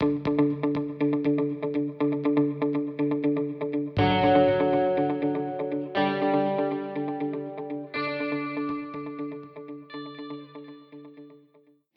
[0.00, 0.06] 大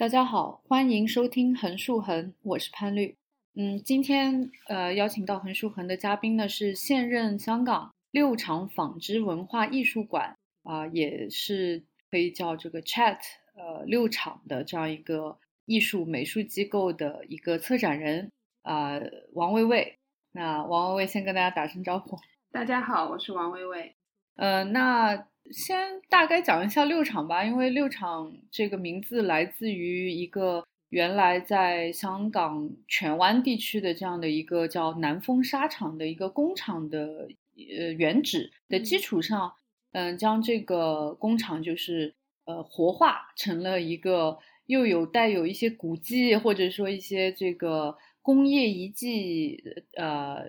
[0.09, 3.15] 家好，欢迎收听横竖横，我是潘律。
[3.55, 13.19] 嗯，今天呃邀请到横竖横的嘉宾呢是现任香港六场纺织文化艺术馆啊、也是可以叫这个 Chat
[13.55, 18.31] 呃六场的这样一个艺术美术机构的一个策展人
[18.61, 18.99] 啊、
[19.33, 19.97] 王薇薇。
[20.31, 22.17] 那王薇薇先跟大家打声招呼。
[22.51, 23.95] 大家好，我是王薇薇。
[24.35, 39.53] 呃，那先大概讲一下六厂吧，因为六厂这个名字来自于一个原来在香港荃湾地区的这样的一个叫南丰纱厂的一个工厂的呃原址的基础上，
[39.91, 49.63] 嗯、将这个工厂就是呃活化成了一个又有带有一些古迹或者说一些这个工业遗迹
[49.95, 50.43] 呃。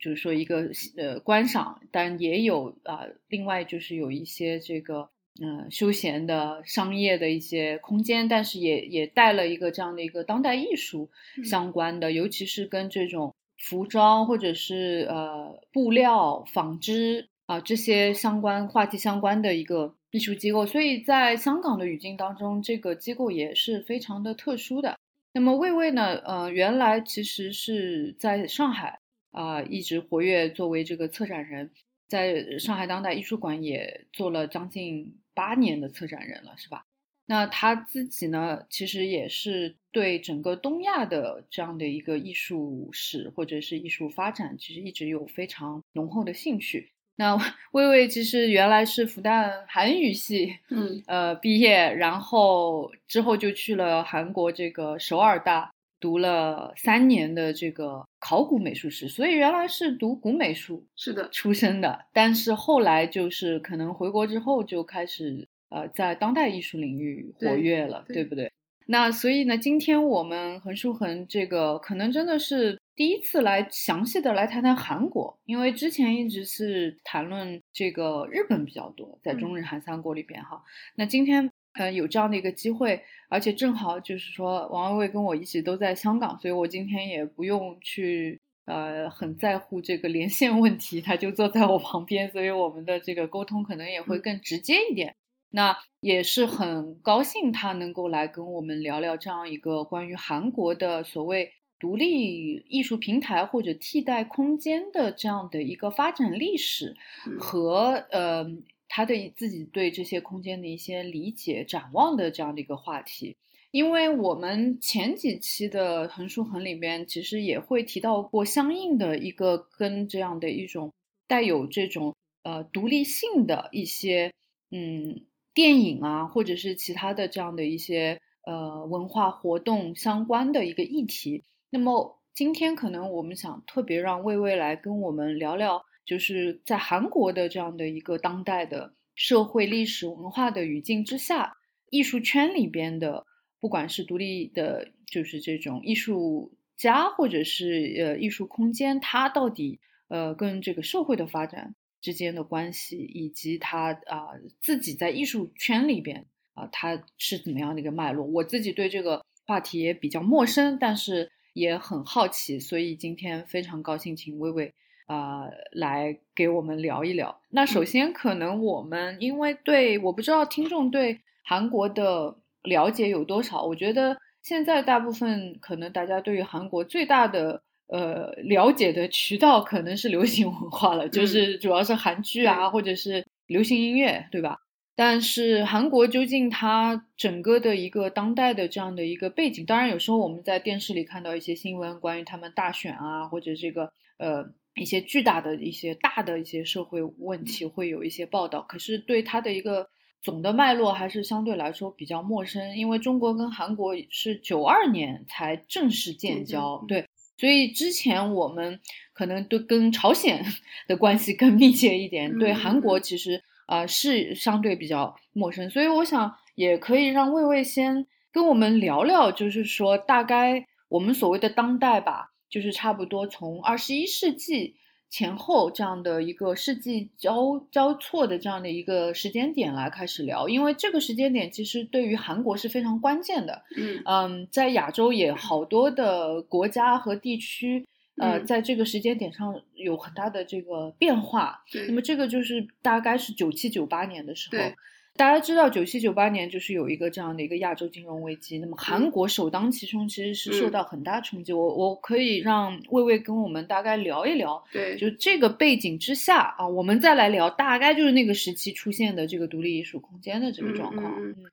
[0.00, 5.08] 就是说一个呃观赏，但也有啊、另外就是有一些这个
[5.40, 24.96] 嗯、呃休闲的商业的一些空间，但是也也带了一个这样的一个当代艺术嗯相关的，尤其是跟这种服装或者是呃布料、纺织啊、这些相关话题相关的一个艺术机构，所以在香港的语境当中，这个机构也是非常的特殊的。
[25.32, 29.00] 那么魏魏呢，呃，原来其实是在上海。
[29.32, 31.72] 啊、一直活跃作为这个策展人，
[32.06, 36.86] 在上海当代艺术馆也做了将近八年的策展人了，是吧？
[37.26, 46.92] 那他自己呢，其实也是对整个东亚的这样的一个艺术史或者是艺术发展，其实一直有非常浓厚的兴趣。
[47.16, 47.36] 那
[47.72, 51.02] 魏魏其实原来是复旦韩语系，嗯。
[51.06, 68.24] 呃毕业，然后之后就去了韩国这个首尔大读了三年的这个考古美术史，所以原来是读古美术是的，出身的，但是后来就是可能回国之后就开始呃在当代艺术领域活跃了，对对。
[68.24, 68.50] 不对？
[68.86, 80.62] 那所以呢，今天我们横竖横这个可能真的是第一次来详细的来谈谈韩国，因为之前一直是谈论这个日本比较多，在中日韩三国里边哈。
[80.96, 95.16] 那今天呃有这样的一个机会，而且正好就是说王薇薇跟我一起都在香港，所以我今天也不用去呃很在乎这个连线问题，他就坐在我旁边，所以我们的这个沟通可能也会嗯更直接一点。
[95.54, 106.96] 那也是很高兴他能够来跟我们聊聊这样一个关于韩国的所谓独立艺术平台或者替代空间的这样的一个发展历史
[107.28, 108.44] 嗯和呃
[108.88, 113.36] 他对自己对这些空间的一些理解展望的这样的一个话题。
[113.70, 120.92] 因为我们前几期的横竖横里边，其实也会提到过相应的一个跟这样的一种
[121.28, 124.32] 带有这种呃独立性的一些
[124.70, 125.22] 嗯
[125.54, 131.44] 电影啊，或者是其他的这样的一些呃文化活动相关的一个议题。
[131.70, 141.56] 那么今天可能我们想特别让魏魏来跟我们聊聊，就是在韩国的这样的一个当代的社会、历史、文化的语境之下，
[141.90, 143.24] 艺术圈里边的，
[143.60, 149.78] 不管是独立的，就是这种艺术家或者是呃艺术空间，它到底
[150.08, 154.28] 呃跟这个社会的发展之间的关系，以及他啊、
[154.60, 158.26] 自己在艺术圈里边啊、他是怎么样的一个脉络？
[158.26, 164.74] 我自己对这个话题也比较陌生，但是也很好奇，所以今天非常高兴请薇薇
[165.06, 167.40] 啊、来给我们聊一聊。
[167.48, 184.58] 那首先，可能我们因为对我不知道听众对韩国的了解有多少，我觉得现在大部分可能大家对于韩国最大的呃了解的渠道可能是流行文化了，就是主要是韩剧啊，对或者是流行音乐，对吧？
[184.96, 194.46] 但是韩国究竟它整个的一个当代的这样的一个背景，当然有时候我们在电视里看到一些新闻，关于他们大选啊，或者这个呃
[194.76, 199.88] 一些巨大的一些大的一些社会问题会有一些报道，可是对它的一个
[200.22, 207.08] 总的脉络还是相对来说比较陌生，因为中国跟韩国是九二年才正式建交，对，
[207.44, 208.80] 所以之前我们
[209.12, 210.42] 可能都跟朝鲜
[210.88, 224.76] 的关系更密切一点，对嗯韩国其实呃是相对比较陌生，所以我想也可以让魏魏先跟我们聊聊，就是说大概我们所谓的当代吧，就是差不多从二十一世纪
[225.10, 233.62] 前后这样的一个世纪交交错的这样的一个时间点来开始聊，因为这个时间点其实对于韩国是非常关键的。
[233.76, 237.86] 嗯嗯，在亚洲也好多的国家和地区，
[238.16, 241.62] 呃，嗯在这个时间点上有很大的这个变化。
[241.70, 244.74] 对那么这个就是大概是九七九八年的时候对。
[245.16, 251.52] 大家知道，九七九八年就是有一个这样的一个亚洲金融危机，那么韩嗯国首当其冲，其实是受嗯到很大冲击。
[251.52, 261.14] 我我可以让魏魏跟我们大概聊一聊，对，就这个背景之下啊，我们再来聊，大概就是那个时期出现的这个独立艺术空间的这个状况。
[261.18, 261.50] 嗯嗯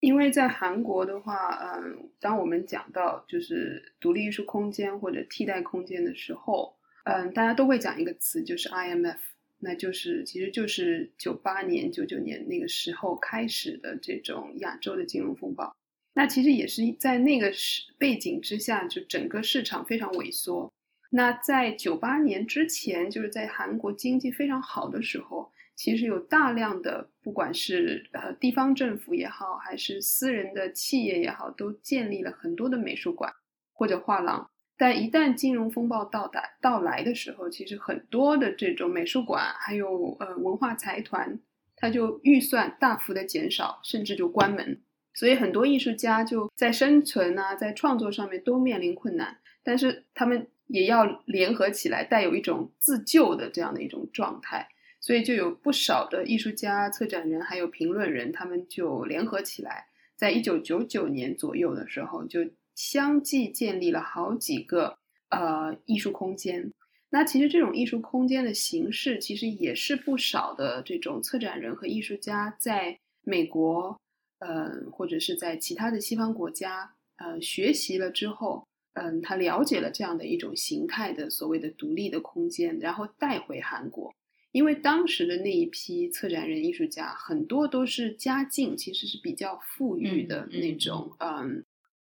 [0.00, 9.16] 因为在韩国的话，嗯，当我们讲到就是独立艺术空间或者替代空间的时候，嗯，大家都会讲一个词，就是 IMF，
[9.64, 15.74] 那就是其实就是九八年、九九年那个时候开始的这种亚洲的金融风暴。
[16.12, 20.70] 那其实也是在那个时背景之下，就整个市场非常萎缩。
[21.10, 33.32] 那在九八年之前，就是在韩国经济非常好的时候，其实有大量的，不管是呃地方政府也好，还是私人的企业也好，都建立了很多的美术馆
[33.72, 34.50] 或者画廊。
[34.76, 41.38] 但一旦金融风暴到达到来的时候，其实很多的这种美术馆还有呃文化财团，
[41.76, 44.80] 它就预算大幅的减少，甚至就关门。
[45.12, 54.68] 所以很多艺术家就在生存啊，在创作上面都面临困难，但是他们也要联合起来，带有一种自救的这样的一种状态。
[54.98, 59.86] 所以就有不少的艺术家、策展人还有评论人，他们就联合起来，
[60.16, 62.40] 在一九九九年左右的时候，就
[62.74, 64.98] 相继建立了好几个
[65.30, 66.72] 呃艺术空间。
[67.10, 73.96] 那其实这种艺术空间的形式，其实也是不少的这种策展人和艺术家在美国，
[74.40, 84.12] 呃，或者是在其他的西方国家，呃，学习了之后，嗯，他了解了这样的一种形态的所谓的独立的空间，然后带回韩国。
[84.50, 91.64] 因为当时的那一批策展人、艺术家，很多都是家境其实是比较富裕的那种，嗯，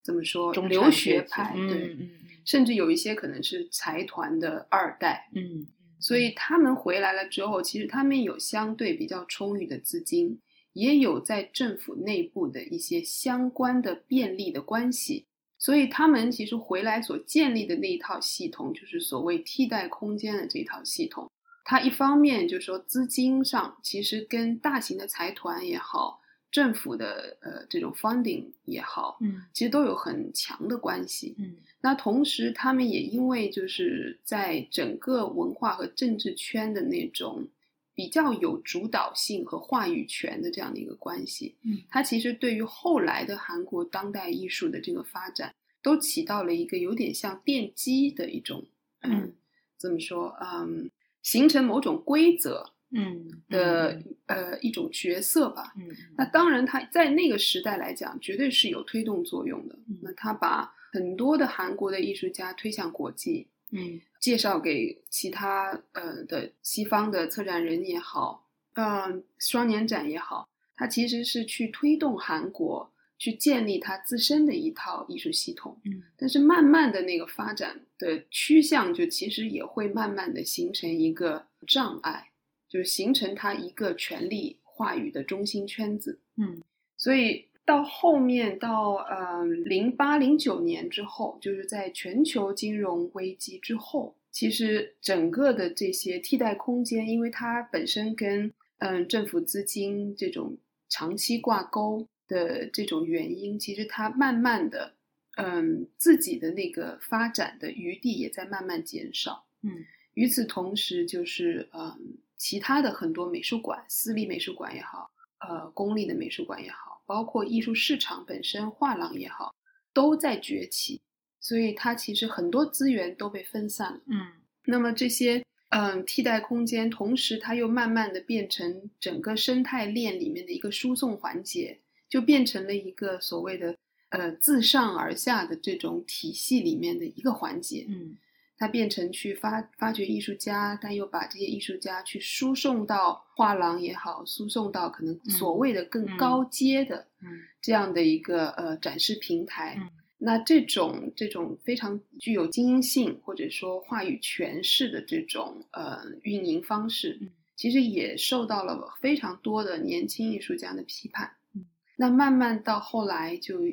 [0.08, 2.10] 怎么说，留学派，嗯对，嗯
[2.46, 5.68] 甚至有一些可能是财团的二代，嗯嗯，
[6.00, 10.40] 所以他们回来了之后，其实他们有相对比较充裕的资金，
[10.72, 15.26] 也有在政府内部的一些相关的便利的关系，
[15.58, 21.30] 所以他们其实回来所建立的那一套系统，就是所谓替代空间的这套系统。
[21.66, 26.22] 它一方面就是说资金上其实跟大型的财团也好，
[26.52, 31.36] 政府的呃这种 funding 也好，嗯其实都有很强的关系。
[31.38, 37.48] 嗯那同时，他们也因为就是在整个文化和政治圈的那种
[37.94, 45.54] 比较有主导性和话语权的这样的一个关系，嗯，它其实对于后来的韩国当代艺术的这个发展，
[45.84, 48.66] 都起到了一个有点像奠基的一种，
[49.02, 49.34] 嗯，
[49.78, 50.90] 怎么说，嗯，
[51.22, 55.74] 形成某种规则嗯的、呃一种角色吧。
[55.78, 59.76] 嗯那当然，他在那个时代来讲，绝对是有推动作用的。
[59.90, 75.80] 嗯那他把很多的韩国的艺术家推向国际，嗯介绍给其他呃的西方的策展人也好，嗯、双年展也好，他其实是去推动韩国去建立他自身的一套艺术系统。
[75.84, 82.30] 嗯但是慢慢的那个发展的趋向，就其实也会慢慢的形成一个障碍，
[82.68, 86.20] 就是形成它一个权力话语的中心圈子。
[86.38, 86.62] 嗯
[86.96, 100.58] 所以到后面到呃零八零九年之后，就是在全球金融危机之后，其实整个的这些替代空间，因为它本身跟嗯政府资金这种
[100.90, 104.94] 长期挂钩的这种原因，其实它慢慢的
[105.36, 109.46] 嗯自己的那个发展的余地也在慢慢减少。
[109.62, 119.54] 嗯与此同时，就是嗯，其他的很多美术馆，私立美术馆也好，呃，公立的美术馆也好，包括艺术市场本身，画廊也好，
[119.92, 121.02] 都在崛起，
[121.40, 124.02] 所以它其实很多资源都被分散了。
[124.08, 124.28] 嗯
[124.70, 131.80] 那么这些嗯替代空间，同时它又慢慢的变成整个生态链里面的一个输送环节，
[132.10, 133.78] 就变成了一个所谓的
[134.10, 137.86] 呃自上而下的这种体系里面的一个环节。
[137.88, 138.18] 嗯
[138.58, 149.76] 它变成去发发掘艺术家，但又把这些艺术家去输送到画廊也好，输送到可能所谓的更嗯高阶的嗯这样的一个呃展示平台。
[149.80, 161.32] 嗯那这种这种非常具有精英性或者说话语权势的这种呃运营方式，嗯其实也受到了非常多的年轻艺术家的批判。
[161.54, 161.68] 嗯
[162.00, 163.66] 那慢慢到后来就呃，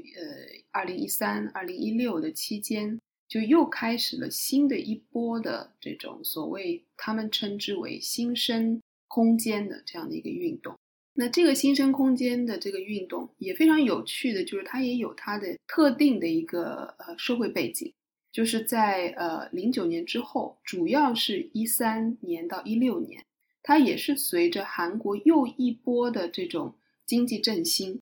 [0.71, 10.75] 二零一三、二零一六的期间，就又开始了新的一波的这种所谓他们称之为新生空间的这样的一个运动。
[11.15, 17.93] 那这个新生空间的这个运动也非常有趣的，就是它也有它的特定的一个呃社会背景，
[18.33, 23.25] 就是在呃零九年之后，主要是一三年到一六年，
[23.63, 26.75] 它也是随着韩国又一波的这种
[27.07, 28.01] 经济振兴，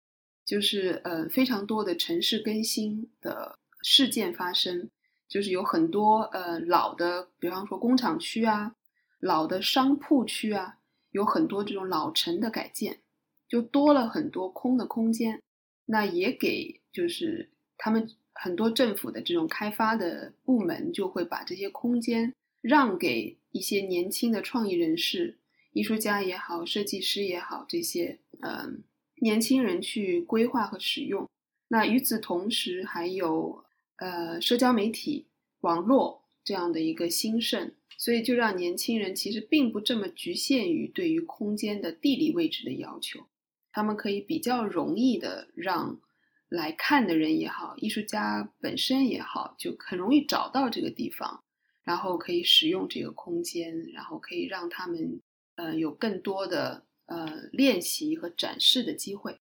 [0.45, 4.87] 就是呃非常多的城市更新的事件发生，
[5.29, 8.75] 就是有很多呃老的，比方说工厂区啊，
[9.19, 10.75] 老的商铺区啊。
[11.11, 12.99] 有很多这种老城的改建，
[13.47, 15.41] 就多了很多空的空间，
[15.85, 22.31] 那也给就是他们很多政府的这种开发的部门就会把这些空间
[22.61, 25.39] 让给一些年轻的创意人士、
[25.73, 28.83] 艺术家也好、设计师也好这些嗯
[29.15, 31.27] 年轻人去规划和使用。
[31.69, 33.65] 那与此同时，还有
[33.99, 35.27] 呃社交媒体、
[35.61, 37.73] 网络这样的一个兴盛。
[38.01, 43.27] 所以就让年轻人其实并不这么局限于对于空间的地理位置的要求，
[43.73, 45.99] 他们可以比较容易的让
[46.47, 51.43] 来看的人也好，艺术家本身也好，就很容易找到这个地方，
[51.83, 55.19] 然后可以使用这个空间，然后可以让他们
[55.55, 59.37] 呃有更多的呃练习和展示的机会。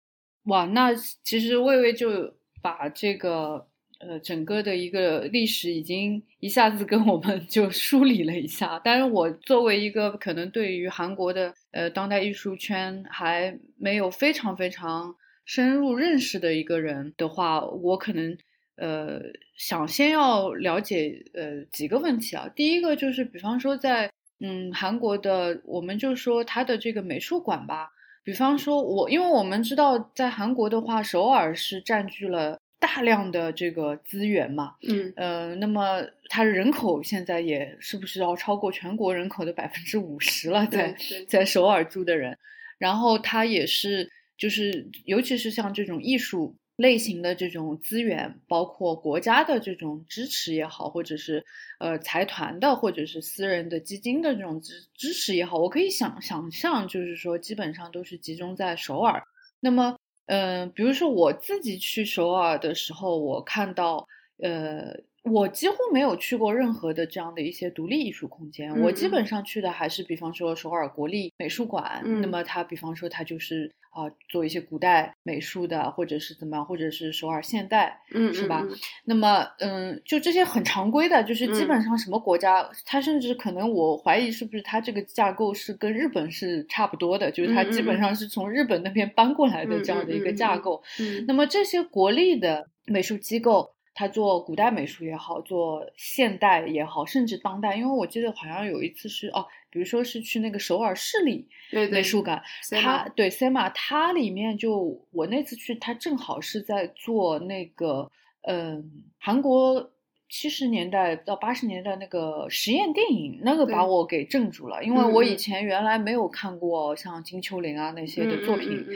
[0.46, 3.67] 哇，那其实魏魏就把这个。
[3.98, 8.80] 呃，整个的一个历史已经一下子跟我们 就梳理了一下。
[8.84, 15.14] 但是我作为一个可能对于韩国的呃当代艺术圈还没有非常非常
[15.44, 18.36] 深入认识的一个人的话，我可能
[18.76, 19.20] 呃
[19.56, 22.48] 想先要了解呃几个问题啊。
[22.54, 27.90] 第一个就是，比方说在嗯韩国的，我们就说它的这个美术馆吧。
[28.22, 32.60] 比方说，我因为我们知道在韩国的话，首尔是占据了。
[32.80, 40.64] 大量的这个资源嘛，嗯呃，那么它人口现在也是不是要超过全国人口的百分之五十了？
[40.66, 42.38] 在在首尔住的人，
[42.78, 51.44] 然后它也是就是尤其是像这种艺术类型的这种资源，包括国家的这种支持也好，或者是
[51.80, 59.24] 呃财团的或者是私人的基金的这种支支持也好，我可以想想象，就是说基本上都是集中在首尔，
[59.58, 59.96] 那么。
[60.28, 64.06] 嗯，比如说我自己去首尔的时候，我看到，
[64.42, 64.94] 呃，
[65.24, 68.70] 我几乎没有去过任何的这样的一些独立艺术空间。
[68.82, 72.02] 我基本上去的还是，比方说首尔国立美术馆。
[72.22, 73.70] 那么它，比方说它就是。
[73.98, 78.64] 啊，做一些古代美术的，或者是怎么样，或者是首尔现代，嗯，是吧？
[79.04, 90.80] 那么，嗯，就这些很常规的，就是基本上什么国家，它甚至可能我怀疑是不是它这个架构是跟日本是差不多的，就是它基本上是从日本那边搬过来的这样的一个架构。
[91.00, 93.74] 嗯，那么这些国立的美术机构。
[93.94, 99.44] 他做古代美术也好，做现代也好，甚至当代，因为我记得好像有一次是哦，
[99.78, 101.46] 比如说是去那个首尔市立
[101.92, 102.42] 美术馆，
[102.82, 108.10] 它对 SEMA，它里面就我那次去，它正好是在做那个
[108.42, 109.92] 嗯韩国。
[110.28, 118.86] 七十年代到八十年代那个实验电影，那个把我给镇住了，因为我以前原来没有看过像金秋玲啊那些的作品，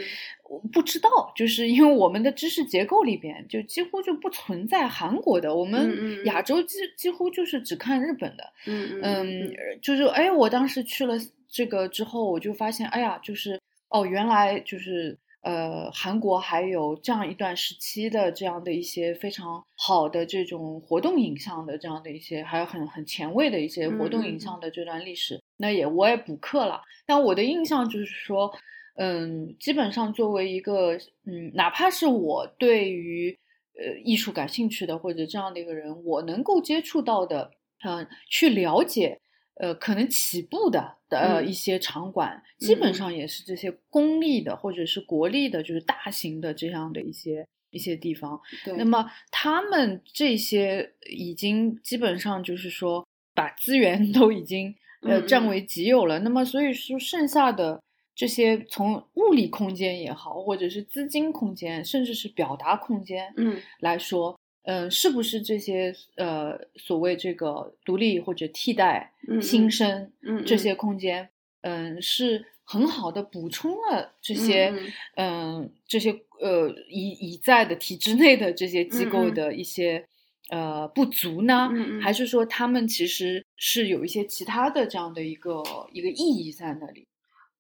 [0.49, 11.15] 我不知道，就是因为我们的知识结构里边就几乎就不存在韩国的，我们亚洲几几乎就是只看日本的，嗯嗯，就是哎，我当时去了
[11.49, 13.59] 这个之后，我就发现，哎呀，就是
[13.89, 15.19] 哦，原来就是。
[15.43, 26.81] 呃，韩国还有这样一段时期的这样的一些非常好的这种活动影像的这样的一些，还有很很前卫的一些活动影像的这段历史，那也我也补课了。
[27.05, 28.53] 但我的印象就是说，
[28.95, 30.97] 嗯，基本上作为一个
[31.27, 33.37] 嗯，哪怕是我对于
[33.75, 37.51] 呃艺术感兴趣的或者这样的一个人，我能够接触到的，
[37.85, 39.19] 嗯，去了解。
[39.57, 48.41] 呃，可能起步的的一些场馆，基本上也是这些公立的或者是国立的，就是大型的这样的一些一些地方。
[48.65, 56.19] 对，那么他们这些已经基本上就是说把资源 都已经呃占为己有了。
[56.21, 57.83] 那么所以说剩下的
[58.15, 64.39] 这些从物理空间也好，或者是资金空间，甚至是表达空间，嗯来说。
[64.65, 70.13] 嗯，是不是这些呃所谓这个独立或者替代新生
[70.47, 71.31] 这些空间，
[71.63, 74.73] 嗯，是很好的补充了这些
[75.17, 80.07] 嗯这些呃已已在的体制内的这些机构的一些
[80.49, 81.69] 呃不足呢？
[82.01, 87.09] 还是说他们其实是有一些其他的这样的一个一个意义在那里？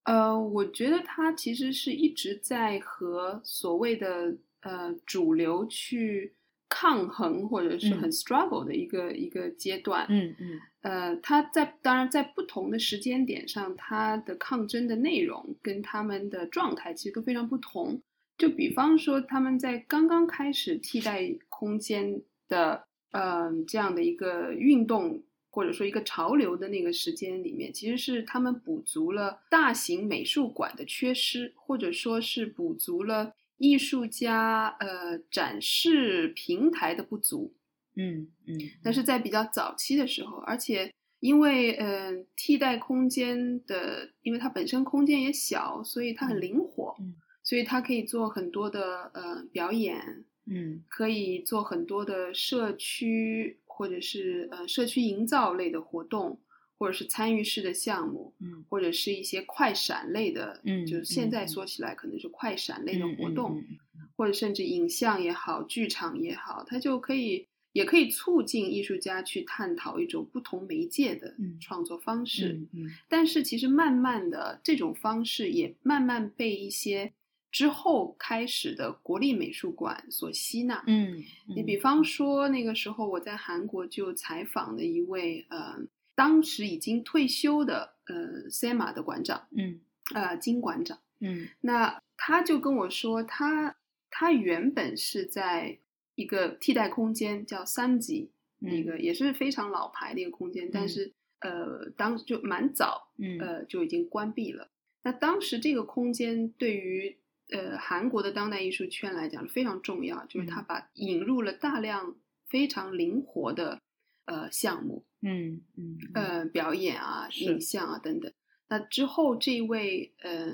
[0.05, 6.35] 呃，我觉得它其实是一直在和所谓的呃主流去。
[6.75, 10.07] 抗衡或者是嗯很 struggle 的一个、一个阶段。
[10.09, 18.01] 嗯嗯呃，他在当然在不同的时间点上，他的抗争的内容跟他们的状态其实都非常不同。
[18.39, 37.55] 就比方说，他们在刚刚开始替代空间的呃这样的一个运动或者说一个潮流的那个时间里面，其实是他们补足了大型美术馆的缺失，或者说是补足了艺术家呃展示平台的不足。
[37.95, 47.15] 嗯嗯，但是在比较早期的时候，而且因为嗯、呃替代空间的，因为它本身空间也小，所以它很嗯灵活，嗯
[47.45, 56.41] 所以它可以做很多的呃表演，嗯可以做很多的社区或者是呃社区营造类的活动，
[56.83, 58.65] 或者是参与式的项目，嗯。
[58.69, 61.49] 或者是一些快闪类的，嗯就是现在嗯。
[61.49, 71.57] 说起来可能是快闪类的嗯嗯活动，嗯或者甚至影像也好，剧场也好，它就可以也可以促进艺术家去探讨一种不同媒介的嗯。
[71.61, 72.55] 创作方式。
[72.55, 72.91] 嗯嗯。
[73.09, 77.13] 但是其实慢慢的，这种方式也慢慢被一些
[77.53, 80.83] 之后开始的国立美术馆所吸纳。
[80.87, 81.23] 嗯，
[81.55, 85.79] 你比方说，那个时候我在韩国就采访了一位呃，
[86.15, 89.81] 当时已经退休的呃 SEMA 的馆长，嗯
[90.15, 90.99] 呃金馆长。
[91.21, 93.77] 嗯那他就跟我说，他
[94.11, 95.79] 他原本是在
[96.15, 104.69] 一个替代空间叫三级，嗯一个也是非常老牌的一个空间，但是呃，当就蛮早，嗯呃就已经关闭了。
[105.05, 107.17] 那当时这个空间对于
[107.51, 112.17] 呃韩国的当代艺术圈来讲非常重要，就是它嗯把引入了大量
[112.47, 113.81] 非常灵活的
[114.27, 118.31] 呃项目，嗯嗯呃表演啊、影像啊等等。
[118.69, 120.53] 那之后这一位呃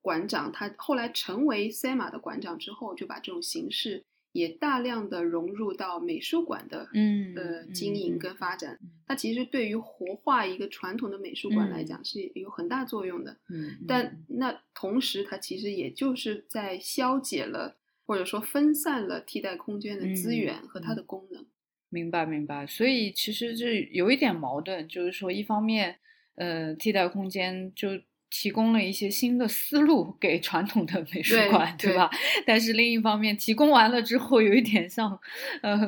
[0.00, 8.78] 馆长，他后来成为 SEMA 的馆长之后，就把这种形式也大量的融入到美术馆的嗯呃嗯经营嗯跟发展。
[8.82, 13.36] 嗯它其实对于活化一个传统的美术馆来嗯讲是有很大作用的。
[13.48, 21.46] 嗯，但那同时，它其实也就是在消解了或者说分散了替代空间的资嗯源和它嗯的功能。
[21.90, 25.96] 明白明白，所以其实这有一点矛盾，就是说一方面，
[26.36, 27.90] 呃，替代空间就
[28.30, 32.10] 提供了一些新的思路给传统的美术馆，对吧？
[32.44, 35.18] 但是另一方面，提供完了之后，有一点像，
[35.62, 35.78] 呃，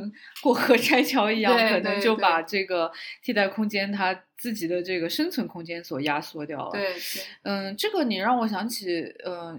[0.43, 2.91] 过河拆桥一样，可能就把这个
[3.23, 6.71] 替代空间它自己的这个生存空间所压缩掉了。
[6.73, 9.55] 对对，嗯，这个你让我想起，呃，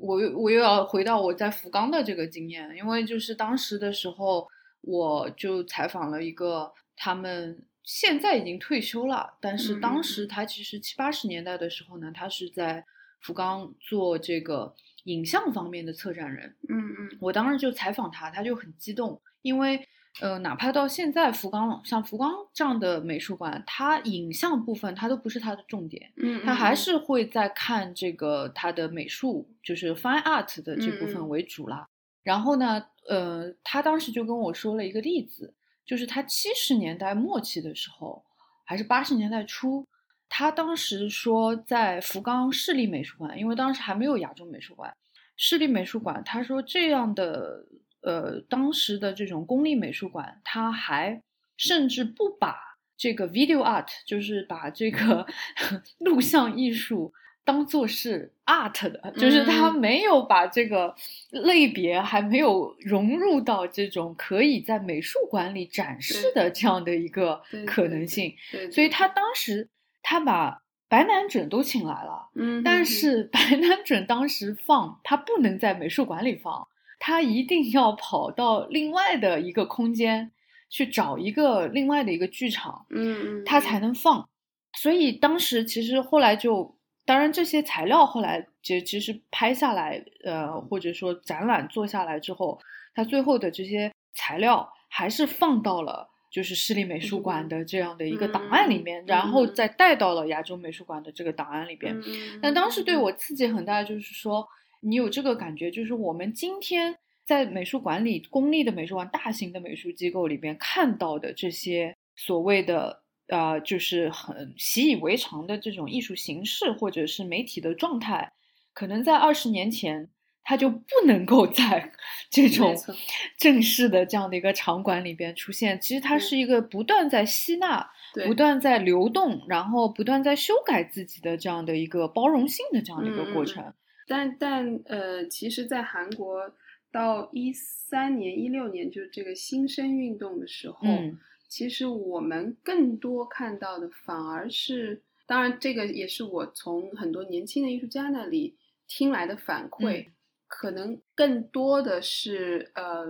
[0.00, 4.46] 我又我又要回到我在福冈的这个经验，因为就是当时的时候，
[4.82, 12.84] 我就采访了一个他们现在已经退休了，但是当时嗯他其实七八十年代的时候呢，他是在
[13.20, 16.56] 福冈做这个影像方面的策展人。
[16.68, 19.88] 嗯嗯我当时就采访他，他就很激动，因为
[20.20, 26.12] 呃，哪怕到现在福冈像福冈这样的美术馆，它影像部分它都不是它的重点。
[26.16, 31.88] 嗯，他还嗯是会在看这个它的美术，就是 fine art 的这部分为主啦。
[32.22, 38.24] 然后呢，呃，他当时就跟我说了一个例子，就是他七十年代末期的时候，
[38.64, 39.86] 还是八十年代初，
[40.28, 44.96] 他当时说在福冈市立美术馆，因为当时还没有亚洲美术馆，
[45.36, 47.66] 市立美术馆，他说这样的
[48.02, 51.22] 呃当时的这种公立美术馆，他还
[51.56, 52.56] 甚至不把
[52.96, 55.26] 这个 video art，就是把这个
[55.98, 57.12] 录像艺术
[57.44, 60.94] 当做是 art 的，就是他嗯没有把这个
[61.30, 68.34] 类别还没有融入到这种可以在美术馆里展示的这样的一个可能性，
[68.70, 69.68] 所以他当时
[70.02, 72.30] 他把白南准都请来了。
[72.34, 76.68] 嗯，但嗯是白南准当时放，他不能在美术馆里放，
[77.00, 80.30] 他一定要跑到另外的一个空间
[80.68, 84.28] 去找一个另外的一个剧场，嗯嗯，他才能放。
[84.74, 92.60] 所以当时其实后来就，当然这些材料后来其其实拍下来，呃，或者说展览做下来之后，
[92.94, 96.08] 它最后的这些材料还是放到了。
[96.32, 101.94] 就是市立美术馆的这样的一个档案里面，嗯然后嗯再带到了亚洲美术馆的这个档案里边。
[101.94, 104.48] 嗯，嗯但当时对嗯我刺激很大，就是说
[104.80, 113.01] 你有这个感觉，就是我们今天在美术馆里，公立的美术馆、大型的美术机构里边看到的这些所谓的
[113.32, 118.32] 呃，就是很习以为常的这种艺术形式或者是媒体的状态，
[118.74, 120.10] 可能在二十年前。
[120.44, 121.92] 它就不能够 在
[122.28, 122.74] 这种
[123.38, 125.80] 正式的这样的一个场馆里边出现。
[125.80, 133.72] 其实它嗯是一个不断在吸纳对不断在流动，然后不断在修改自己的这样的一个包容性的这样的一个过程。
[134.08, 136.52] 但但呃，其实，在韩国
[136.90, 141.20] 到一三年、一六年，就是这个新生运动的时候，嗯
[141.52, 148.56] 其实我们更多看到的反而是，当然这个也是我从很多年轻的艺术家那里
[148.88, 150.12] 听来的反馈，嗯。
[150.48, 153.04] 可能更多的是呃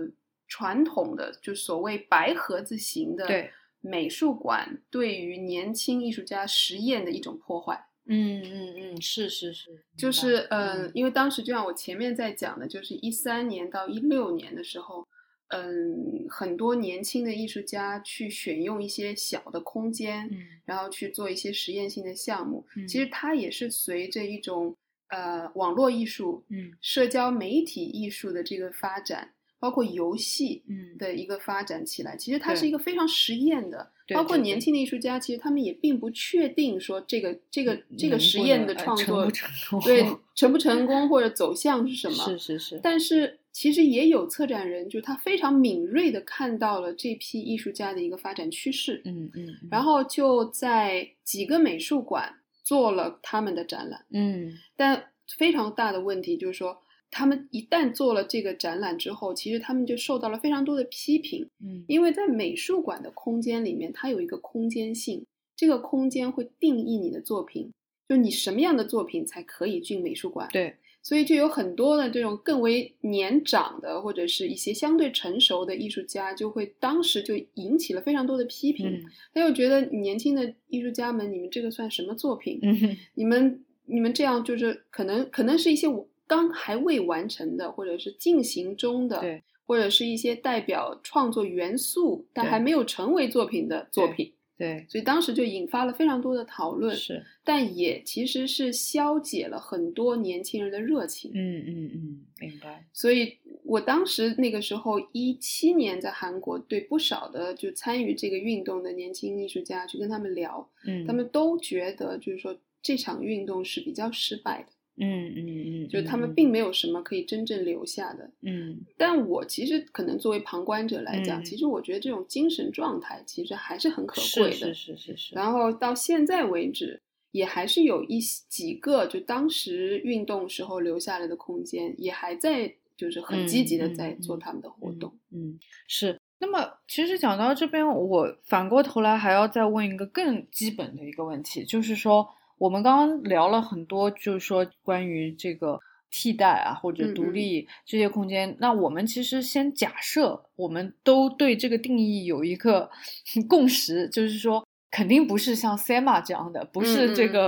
[0.49, 3.49] 传统的，就所谓白盒子型的对。
[3.79, 7.87] 美术馆对于年轻艺术家实验的一种破坏。
[8.07, 15.07] 嗯嗯嗯，是是是，就是明白嗯，因为当时就像我前面在讲的，就是一三年到一六年的时候，
[15.49, 22.65] 嗯，很多年轻的艺术家去选用一些小的空间，嗯然后去做一些实验性的项目。
[22.75, 24.75] 嗯其实它也是随着一种
[25.09, 33.91] 呃网络艺术、嗯社交媒体艺术的这个发展，包括游戏嗯的一个发展起来，其实它是一个非常实验的。
[34.13, 42.25] 包括年轻的艺术家，其实他们也并不确定说这个这个这个实验的创作不成功对成不成功或者走向是什么？
[42.25, 54.03] 是是是，但是其实也有策展人，就他非常敏锐的看到了这批艺术家的一个发展趋势，嗯嗯，嗯然后就在几个美术馆做了他们的展览。
[54.11, 65.23] 嗯但非常大的问题就是说，他们一旦做了这个展览之后，其实他们就受到了非常多的批评，嗯因为在美术馆的空间里面，它有一个空间性，
[65.55, 67.71] 这个空间会定义你的作品，
[68.09, 70.49] 就你什么样的作品才可以进美术馆。
[70.51, 78.89] 对，所以就有很多的这种更为年长的，或者是一些相对成熟的艺术家，就会当时就引起了非常多的批评。
[78.89, 82.57] 嗯他又觉得年轻的艺术家们，你们这个算什么作品？
[82.63, 85.87] 嗯你们你们这样就是可能可能是一些
[86.25, 89.21] 刚还未完成的，或者是进行中的，
[89.65, 94.31] 或者是一些代表创作元素但还没有成为作品的作品。
[94.55, 101.31] 对所以当时就引发了非常多的讨论，是，但也其实是消解了很多年轻人的热情。
[101.33, 118.29] 嗯嗯嗯，明白，所以我当时那个时候一七年在韩国，对不少的就参与这个运动的年轻艺术家去跟他们聊，嗯，他们都觉得就是说这场运动是比较失败的，嗯嗯嗯，就是他们嗯并没有什么可以真正留下的。
[118.41, 124.55] 嗯但我其实可能作为旁观者来讲，嗯其实我觉得这种精神状态其实还是很可贵的。
[124.55, 127.01] 是是是是，然后到现在为止，
[127.31, 135.17] 也还是有一些几个就当时运动时候留下来的空间，也还在就是很积极的在做他们的活动。
[135.31, 136.19] 嗯，是。
[136.39, 148.55] 那么，其实讲到这边，我反过头来还要再问一个更基本的一个问题，就是说，我们刚刚聊了很多，就是说关于这个替代啊，或者独立这些空间。
[148.59, 152.89] 那我们其实先假设，我们都对这个定义有一个
[153.49, 154.63] 共识，就是说。
[154.95, 157.47] 肯定不是像 SEMA 这样的，不是这嗯个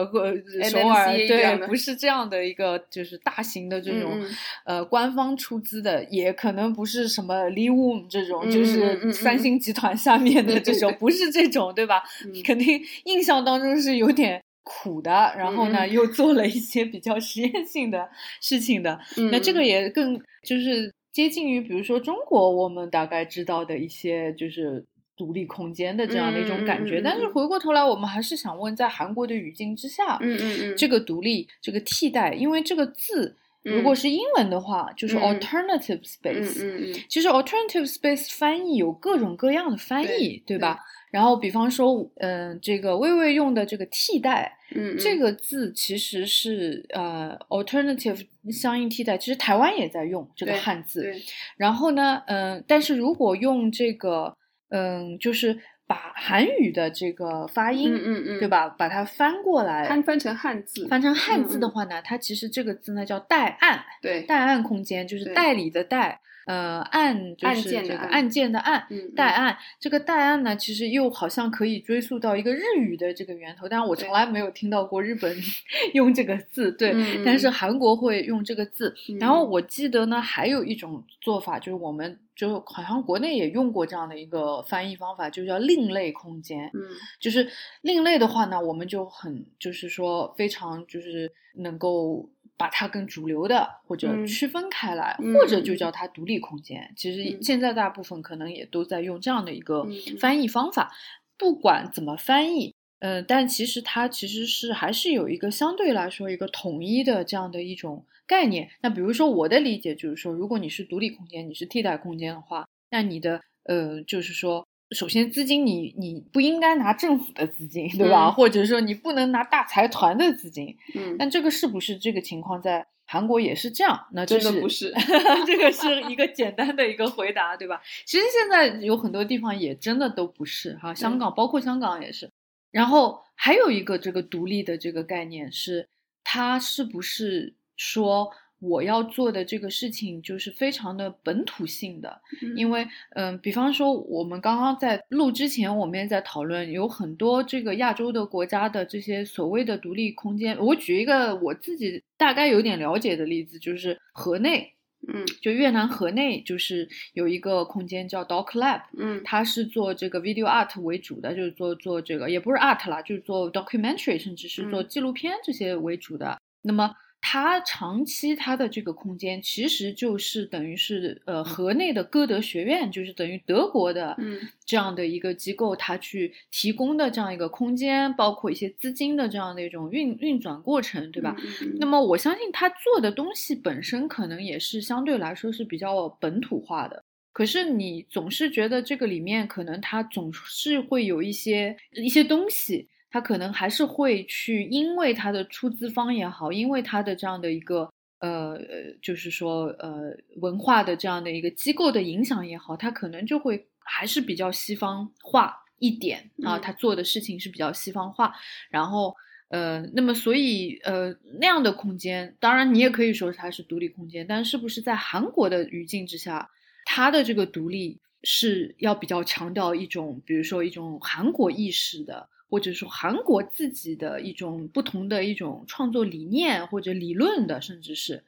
[0.59, 4.19] 呃首尔对，不是这样的一个就是大型的这种
[4.65, 12.01] 呃官方出资的，也可能不是什么 l e w o m 这种，就是嗯三星集团下面的这种，对 不是这种，对吧？
[12.25, 18.09] 嗯肯定印象当中是有点苦的，然后呢又做了一些比较实验性的
[18.41, 24.83] 事情的，嗯那这个也更就是接近于，比如说中国我们大概知道的一些就是。
[25.17, 33.33] 独立空间的这样的一种感觉，但是回过头来，我们还是想问，在韩国的语境之下，嗯嗯嗯，这个独立，这个替代，因为这个字
[33.65, 36.63] 如果是英文的话，就是嗯 alternative 嗯 space。
[36.63, 40.79] 嗯嗯其实 alternative space 翻译有各种各样的翻译，对吧？
[41.11, 51.03] 然后比方说，嗯、这个微微用的这个替代，嗯，这个字其实是呃 alternative 相应替代，其实台湾也在用这个汉字。
[51.03, 51.21] 对，
[51.55, 54.35] 然后呢，嗯、但是如果用这个，
[54.69, 58.47] 嗯、就是把韩语的这个发音，嗯嗯嗯，对？
[58.47, 58.67] 吧？
[58.69, 68.87] 把它翻过来，翻翻成汉字，翻成汉字的话呢，它其实这个字呢叫代案，对，代案空间就是代理的代，呃，案就案是件的案这个案件的案。
[68.89, 75.35] 嗯，代案这个代案呢，其实又好像可以追溯到一个日语的这个源头，但是我从来没有听到过日本
[75.93, 78.95] 用这个字，对，嗯但是嗯韩国会用这个字。
[79.09, 86.69] 嗯然后我记得呢，还有一种做法，就是我们就好像国内也用过这样的一个翻译方法，就叫另类空间。
[86.73, 86.81] 嗯
[87.19, 87.47] 就是
[87.81, 96.93] 另类的话呢，我们就很就是说非常就是能够把它跟主流的或者嗯区分开来，嗯或者就叫它独立空间。
[96.95, 100.91] 其实嗯现在大部分可能也都在用这样的一个嗯翻译方法，
[101.37, 102.73] 不管怎么翻译。
[102.99, 108.69] 呃，但其实它其实是还是有一个相对来说一个统一的这样的一种概念。
[108.81, 118.27] 那比如说我的理解就是说，如果你是独立空间，你是替代空间的话，那你的呃就是说，首先资金你你不应该拿政府的资金，对吧？
[118.27, 120.77] 嗯或者说你不能拿大财团的资金。
[120.93, 124.93] 嗯但这个是不是这个情况在韩国也是这样，那这是不是？
[125.45, 127.81] 这个是一个简单的一个回答，对吧？
[128.05, 132.29] 其实现在有很多地方也真的都不是哈，香港包括香港也是。
[132.71, 135.89] 然后还有一个这个独立的这个概念是，
[136.23, 138.31] 它是不是说？
[138.67, 142.21] 我要做的这个事情就是非常的本土性的，
[142.55, 150.57] 因为嗯，比方说我们刚刚在录之前，我们也在讨论，有很多这个亚洲的国家的这些所谓的独立空间。
[150.59, 154.73] 我举一个我自己大概有点了解的例子，就是河内，
[155.07, 166.39] 嗯，就越南河内就是有一个空间叫 Doc Lab，嗯，它是做这个 video art 为主的，就是做做这个也不是 art 啦，就是做 documentary，甚至是做纪录片这些为主的。
[166.61, 166.95] 那么
[167.27, 174.15] 它长期它的这个空间其实就是等于是呃河内的歌德学院，就是等于德国的
[174.63, 181.35] 这样的一个机构，它去提供的这样一个空间，包括一些资金的这样的一种运运转过程，对吧？
[181.79, 192.87] 那么我相信他做的东西本身可能也是相对来说是比较本土化的，可是你总是觉得这个里面可能它总是会有一些一些东西。
[193.11, 197.89] 他可能还是会去，因为他的出资方也好，因为他的这样的一个
[198.19, 206.59] 呃呃，就是说呃文化的这样的一个机构的影响也好，他可能就会还是比较西方化一点啊。
[206.59, 208.35] 他做的事情是比较西方化，
[208.69, 209.15] 然后
[209.47, 216.49] 呃，那么所以呃那样的空间，当然你也可以说它是独立空间，但是不是在韩国的语境之下，
[216.83, 222.27] 它的这个独立是要比较强调一种，比如说一种韩国意识的。
[222.55, 228.23] 或者说韩国自己的一种不同的一种创作理念或者理论的，甚至是，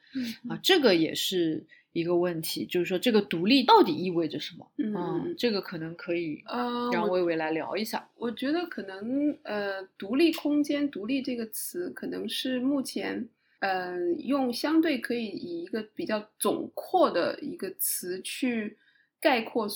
[0.50, 1.64] 啊，这个也是
[1.94, 4.70] 一个问题，就是说这个独立到底意味着什么？
[4.76, 8.06] 嗯，这个可能可以呃让薇薇来聊一下。
[8.16, 13.26] 我觉得可能呃，独立空间、独立这个词，可能是目前
[13.60, 18.76] 呃用相对可以以一个比较总括的一个词去
[19.18, 19.66] 概括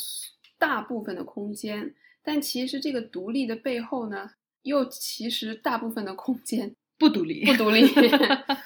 [0.59, 1.95] 大部分的空间。
[2.25, 4.31] 但其实这个独立的背后呢，
[4.63, 7.83] 又其实大部分的空间不独立，不独立。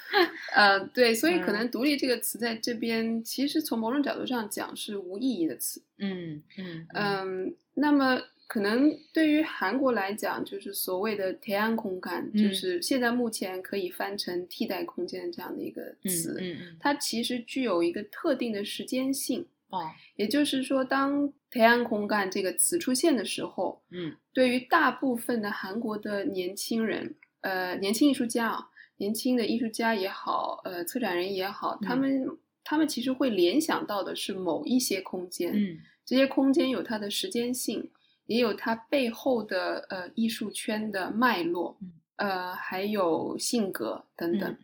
[0.55, 5.81] 呃，对，所以可能“独立”这个词在这边，其实从某种角度上讲是无意义的词。
[5.99, 7.55] 嗯嗯嗯。
[7.75, 19.45] 那么可能对于韩国来讲，就是所谓的“天安空间”，就是现在目前可以翻成替代空间这样的一个词，嗯它其实具有一个特定的时间性。
[19.69, 19.83] 哦，
[20.15, 32.25] 也就是说，当“提案空干”这个词出现的时候，嗯，对于大部分的韩国的年轻人，呃，年轻艺术家啊，年轻的艺术家也好，呃，策展人也好，他们
[32.63, 37.91] 他们其实会联想到的是某一些空间，嗯，这些空间有它的时间性，
[38.27, 41.91] 也有它背后的呃艺术圈的脉络，嗯。
[42.15, 44.57] 呃，还有性格等等，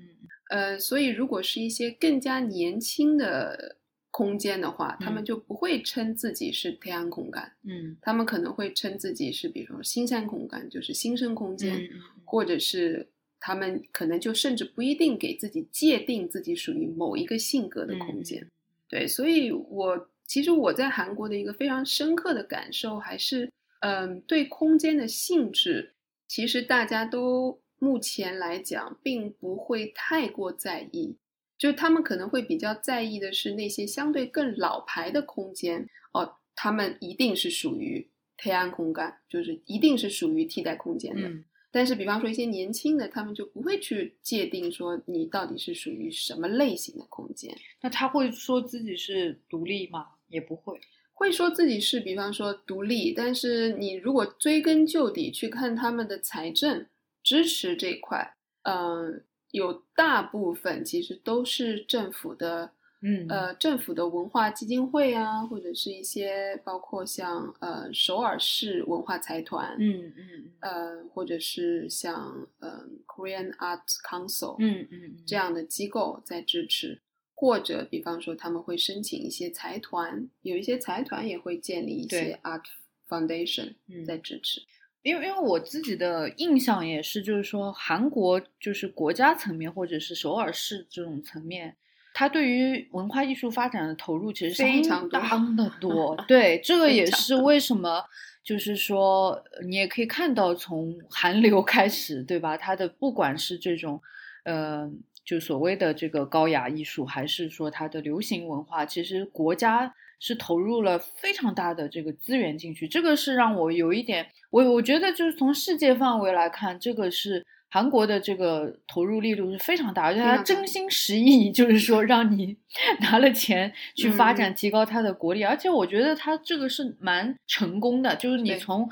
[0.49, 3.75] 呃，所以如果是一些更加年轻的。
[4.13, 11.89] 空间的话，他们就不会称自己是天安空间，嗯，他们可能会称自己是，比如说新山空间，就是新生空间，
[12.23, 18.47] 或者是他们可能就甚至不一定给自己界定自己属于某一个性格的空间。
[18.88, 25.93] 对，所以我其实我在韩国的一个非常深刻的感受，还是嗯，对空间的性质，
[26.28, 31.17] 其实大家都目前来讲并不会太过在意。
[31.63, 38.06] 就他们可能会比较在意的是那些相对更老牌的空间哦，他们一定是属于
[38.38, 41.32] 黑暗空间，就是一定是属于替代空间的。
[41.71, 47.56] 但是，比方说一些年轻的，他们就不会去界定说你到底是属于什么类型的空间。
[47.80, 50.08] 那他会说自己是独立吗？
[50.28, 50.78] 也不会，
[51.13, 53.13] 会说自己是，比方说独立。
[53.13, 56.86] 但是你如果追根究底去看他们的财政
[57.23, 59.23] 支持这块，嗯。
[59.53, 62.71] 有大部分其实都是政府的，
[63.03, 76.99] 嗯，呃，政府的文化基金会啊，或者是一些包括像呃首尔市文化财团，嗯嗯，呃，或者是像呃 Korean Arts Council，嗯嗯，这样的机构在支持，
[77.35, 82.63] 或者比方说他们会申请一些财团，有一些财团也会建立一些 Art
[83.07, 84.63] Foundation 在支持。
[85.03, 91.75] 因为因为我自己的印象也是，就是说韩国就是国家层面或者是首尔市这种层面，
[92.13, 96.15] 它对于文化艺术发展的投入其实相当的多。
[96.25, 98.05] 对，这个也是为什么，
[98.43, 102.55] 就是说你也可以看到从韩流开始，对吧？
[102.55, 104.01] 它的不管是这种，
[104.45, 104.89] 呃，
[105.25, 109.93] 就所谓的这个高雅艺术，还是说它的流行文化，其实国家。
[110.25, 122.55] 是投入了非常大的这个资源进去，这个是让我有一点，我我觉得就是从世界范围来看，这个是韩国的这个投入力度是非常大，而且他真心实意， 就是说让你
[123.03, 128.89] 拿了钱去发展、提高他的国力，而且我觉得他这个是蛮成功的，就是你从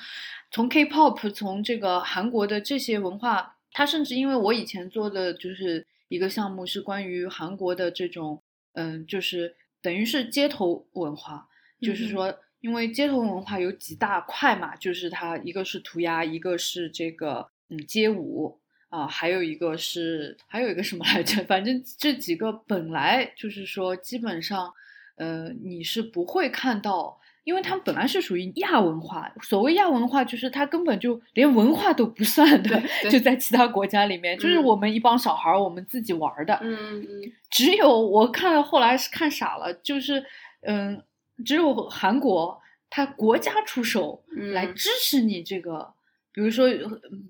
[0.51, 8.41] 从 K-pop 从这个韩国的这些文化，他甚至因为我以前做的就是一个项目是关于韩国的这种，
[8.73, 9.55] 嗯，就是。
[9.81, 11.47] 等于是街头文化，
[11.81, 21.41] 就是说，因为街头文化有几大块嘛，就是它一个是涂鸦，一个是这个嗯街舞啊，还有一个是还有一个什么来着？
[21.47, 24.73] 反正这几个本来就是说，基本上，
[25.15, 29.31] 呃，你是不会看到，因为他们本来是属于亚文化。
[29.41, 36.57] 所谓亚文化，就是他根本就连文化都不算的， 就在其他国家里面，就是我们一帮小孩儿我们自己玩的。
[36.61, 37.31] 嗯嗯。
[37.49, 40.23] 只有我看了，后来是看傻了，就是，
[40.61, 41.03] 嗯，
[41.43, 44.23] 只有韩国，他国家出手
[44.53, 45.93] 来支持你这个，
[46.31, 46.69] 比如说，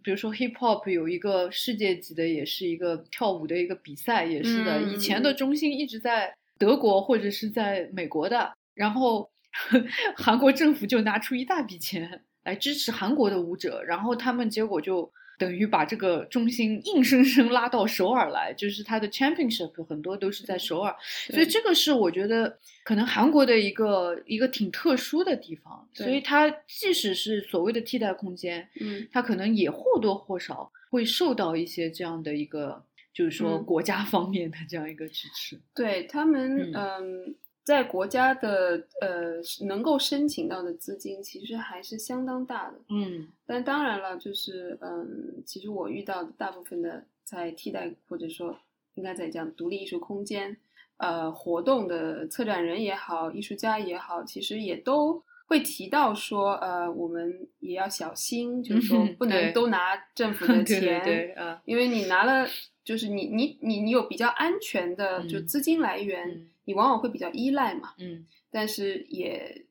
[0.04, 9.31] 比如说 hip hop 有一个世界级的，也是一个跳舞的一个比赛，也是的，以前的中心一直在德国或者是在美国的，然后
[10.16, 15.12] 韩国政府就拿出一大笔钱来支持韩国的舞者，然后他们结果就。
[15.38, 20.96] 等于把这个中心硬生生拉到首尔来，就是他的 championship 很多都是在首尔，
[21.32, 25.90] 所以这个是我觉得可能韩国的一个一个挺特殊的地方。
[25.94, 35.60] 所以它即使是所谓的替代空间，嗯，它可能也或多或少会受到一些这样的一个，就是说国家方面的这样一个支持。
[35.74, 37.36] 对他们，嗯。
[37.64, 39.36] 在国家的呃
[39.68, 48.58] 能够申请到的资金其实还是相当大的，嗯，但当然了，就是嗯，其实我遇到的大部分的在替代或者说
[48.96, 50.58] 应该在讲独立艺术空间
[50.98, 62.48] 呃活动的策展人也好，艺术家也好，其实也都会提到说，呃，我们也要小心，就是说不能都拿政府的 钱，对，因为你拿了，
[62.84, 66.48] 就是你你你你有比较安全的就资金来源。
[66.72, 69.66] 你往往会比较依赖嘛，嗯，但是也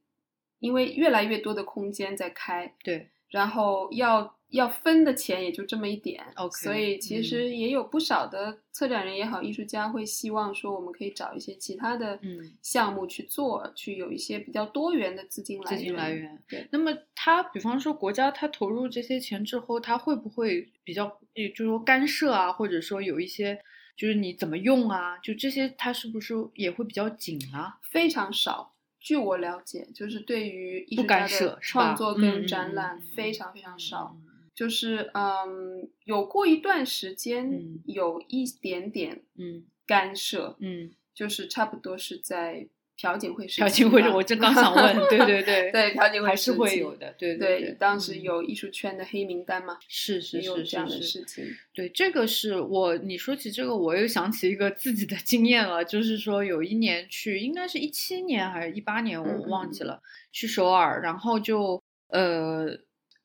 [0.58, 12.20] 因为越来越多的空间在开，对，然后要要分的钱也就这么一点，OK，所以其实也有不少的策展人也好，艺术家会希望说，我们可以找一些其他的
[12.60, 15.78] 项目去做，去有一些比较多元的资金来源。
[15.78, 16.68] 资金来源，对。
[16.70, 23.58] 那么他，比方说国家他投入这些钱之后，他会不会比较，也就是说干涉啊，或者说有一些。
[24.00, 25.18] 就是你怎么用啊？
[25.18, 27.78] 就这些，它是不是也会比较紧啊？
[27.82, 34.16] 非常少，据我了解，就是对于艺术家的创作跟展览非常非常少。
[34.54, 42.66] 就是嗯，有过一段时间有一点点嗯干涉，嗯，就是差不多是在。
[43.00, 51.44] 朴槿惠时朴槿惠，我正刚想问， 对对对，对朴槿惠还是会有的，对对，当时有艺术圈的黑名单嘛，是是是这样的事情。
[51.72, 62.78] 对，这个是我你说起这个，我又想起一个自己的经验了，就是说有一年去，应该是一七年还是一八年，我忘记了，去首尔，然后就呃。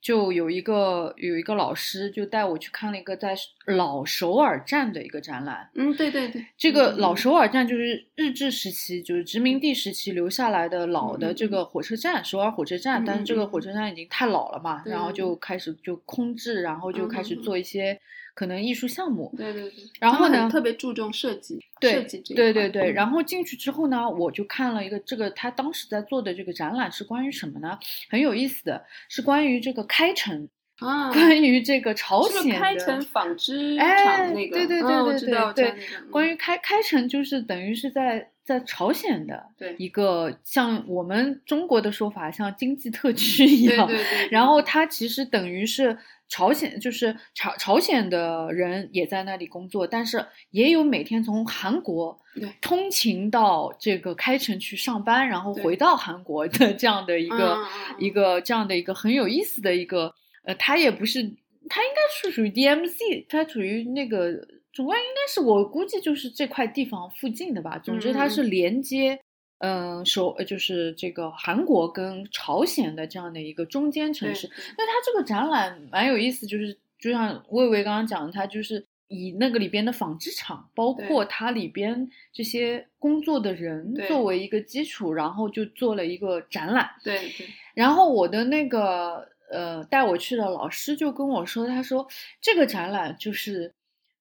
[0.06, 3.34] 就有一个有一个老师就带我去看了一个在
[3.66, 5.68] 老首尔站的一个展览。
[5.74, 13.04] 嗯，对对对，这个老首尔站就是日治时期，就是殖民地时期留下来的老的这个火车站，首尔火车站。
[13.04, 18.00] 但是这个火车站已经太老了嘛，然后就开始就空置，然后就开始做一些。
[18.36, 27.80] 可能艺术项目，对对对，然后呢，特别注重设计，设计这对对对，然后进去之后呢，我就看了一个这个他当时在做的这个展览是关于什么呢？
[28.10, 30.48] 很有意思的是关于这个开城
[30.80, 35.76] 啊，关于这个朝鲜的开城纺织厂那个，对对对对对对，
[36.12, 38.32] 关于开开城就是等于是在。
[38.46, 39.44] 在朝鲜的
[39.80, 43.88] 一个像我们中国的说法，像经济特区一样。
[43.88, 44.30] 对对对。
[44.30, 45.98] 然后它其实等于是
[46.30, 52.20] 朝鲜，就是朝朝鲜的人也在那里工作，但是也有每天从韩国
[52.62, 57.58] 通勤到这个开城去上班，然后回到韩国的这样的一个
[57.98, 60.14] 一个这样的一个很有意思的一个
[60.46, 61.22] 呃，它也不是，
[61.70, 64.48] 它应该是属于 DMC，它属于那个。
[64.76, 67.80] 主要应该是我估计就是这块地方附近的吧。
[67.80, 69.18] 总之，它是连接，
[69.60, 74.50] 嗯，首呃就是这个韩国跟朝鲜的这样的一个中间城市。
[74.78, 86.90] 那它这个展览蛮有意思，就是就像魏巍刚刚讲的，它就是以那个里边的纺织厂，包括它里边这些工作的人作为一个基础，然后就做了一个展览。
[87.02, 87.48] 对对。
[87.74, 92.08] 然后我的那个呃带我去的老师就跟我说，他说
[92.42, 93.74] 这个展览就是。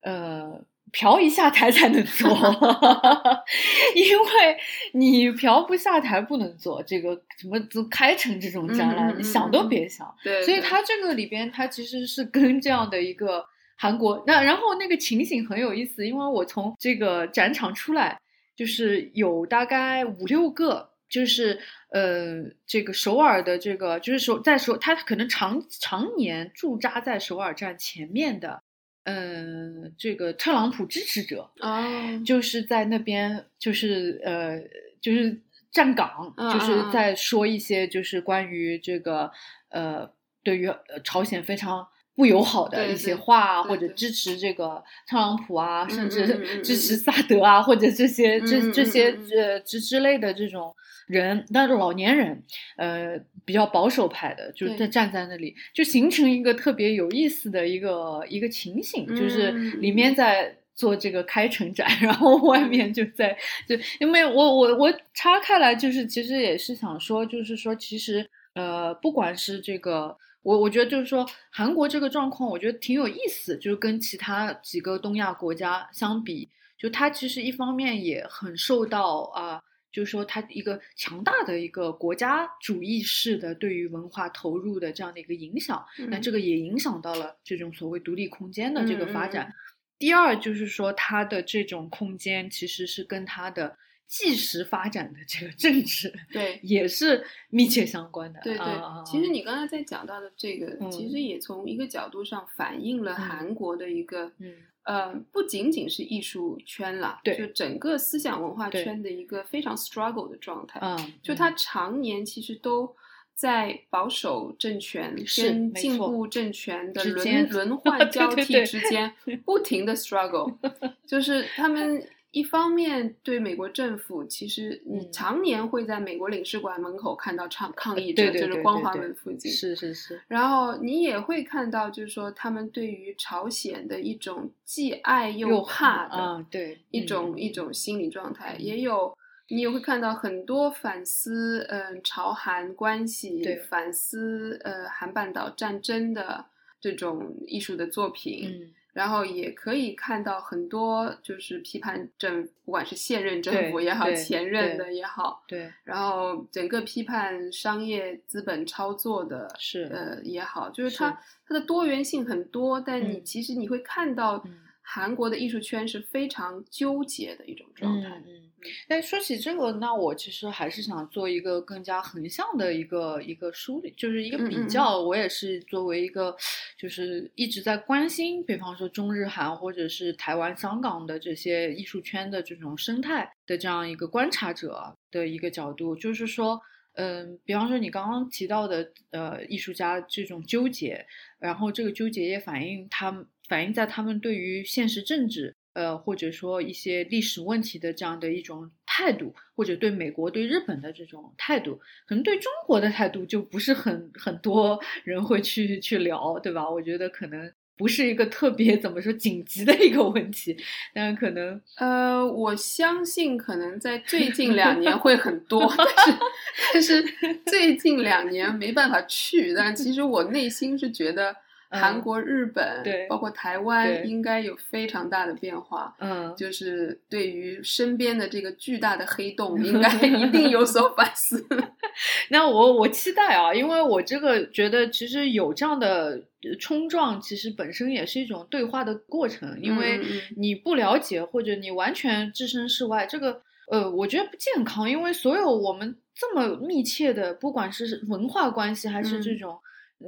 [0.07, 0.61] 呃，
[0.93, 2.29] 嫖一下台才能做，
[3.97, 4.57] 因为
[4.93, 10.07] 你嫖不下台不能做这个什么都开成这种展览，你想都别想。
[10.23, 13.43] 对，所以对它这个里边，它其实是跟这样的一个
[13.79, 18.21] 韩国那，然后那个情形很有意思，因为我从这个展场出来，
[18.55, 21.61] 就是有大概五六个，就是
[21.91, 28.61] 呃，这个首尔的这个，就是首在首，他可能常常年驻扎在首尔站前面的，
[29.05, 34.61] 嗯、这个特朗普支持者，哦，就是在那边，就是呃，
[35.01, 35.41] 就是
[35.71, 39.31] 站岗，嗯就是在说一些就是关于这个
[39.69, 40.11] 呃，
[40.43, 41.87] 对于呃朝鲜非常
[42.17, 50.73] 不友好的一些话或者支持这个特朗普啊，甚嗯至支持萨德啊，或者这些这这些呃之之类的这种
[51.09, 52.43] 人，但是老年人，
[52.77, 63.37] 呃，比较保守派的，就在站在那里，就形成一个特别有意思的一个一个情形，就是嗯里面在做这个开城展， 然后外面就在
[63.69, 70.17] 就因为我我我插开来，就是其实也是想说，就是说其实呃，不管是这个。
[70.45, 89.55] 我我觉得就是说，韩国这个状况，我觉得挺有意思，就是跟其他几个东亚国家相比，就它其实一方面也很受到啊、就是说它一个强大的一个国家主义式的对于文化投入的这样的一个影响，那嗯这个也影响到了这种所谓独立空间的这个发嗯嗯展。
[89.99, 98.41] 第二就是说，它的这种空间其实是跟它的即时发展的这个政治 对也是密切相关的。
[98.43, 110.79] 对对啊，其实你刚才在讲到的这个，嗯其实也从一个角度上反映了嗯韩国的一个，嗯呃，不仅仅是艺术圈了，对就整个思想文化圈的一个非常 struggle 的状态。
[110.83, 112.95] 嗯，就他常年其实都
[113.35, 119.13] 在保守政权跟进步政权的轮轮 换交替之间
[119.45, 120.55] 不停的 struggle，
[121.07, 125.13] 就是他们一方面对美国政府，其实你嗯。
[125.13, 129.51] 常年会在美国领事馆门口看到抗抗议者，就是光华门附近。
[129.51, 137.73] 是是是，然后你也会看到，就是说他们对于朝鲜的一种既爱又怕的啊，对一种、嗯一种。
[137.73, 139.17] 心理状态，也有
[139.49, 146.45] 你也会看到很多反思，嗯、朝韩关系对，反思呃韩半岛战争的
[146.81, 168.09] 这种艺术的作品，嗯然后也可以看到很多就是批判政，不管是现任政府也好，前任的也好，对然后整个批判商业资本操作的是呃也好，就是是它它的多元性很多，但你嗯其实你会看到嗯韩国的艺术圈是非常纠结的一种状态。
[168.09, 168.44] 嗯嗯。
[168.89, 175.01] 但说起这个，那我其实还是想做一个更加横向的一个一个梳理，就是一个嗯嗯嗯比较。
[175.01, 176.37] 我也是作为一个，
[176.79, 186.61] 就是一直在关心，比方说中日韩或者是台湾、香港的这些艺术圈的这种生态的这样一个观察者的一个角度，就是说。
[186.97, 191.05] 嗯，比方说你刚刚提到的，呃，艺术家这种纠结，
[191.41, 206.69] 然后这个纠结也反映他们反映在他们对于现实政治，呃，或者说一些历史问题的这样的一种态度，或者对美国、对日本的这种态度，可能对中国的态度就不是很很多人会去去聊，对吧？
[206.71, 210.57] 我觉得可能不是一个特别 怎么说紧急的一个问题，
[210.95, 219.53] 但可能呃，我相信可能在最近两年会很多，但是但是最近两年没办法去。
[219.53, 221.35] 但其实我内心是觉得
[221.75, 225.95] 韩嗯国、日本，对包括台湾，应该有非常大的变化。
[225.99, 231.45] 嗯，就是对于身边的这个巨大的黑洞， 应该一定有所反思。
[232.31, 240.01] 那我我期待啊，因为我这个觉得其实有这样的呃冲撞，其实本身也是一种对话的过程，因为
[240.37, 249.59] 你不了解或者你完全置身事外，这个呃，我觉得不健康，因为所有我们这么密切的，不管是文化关系还是这嗯种。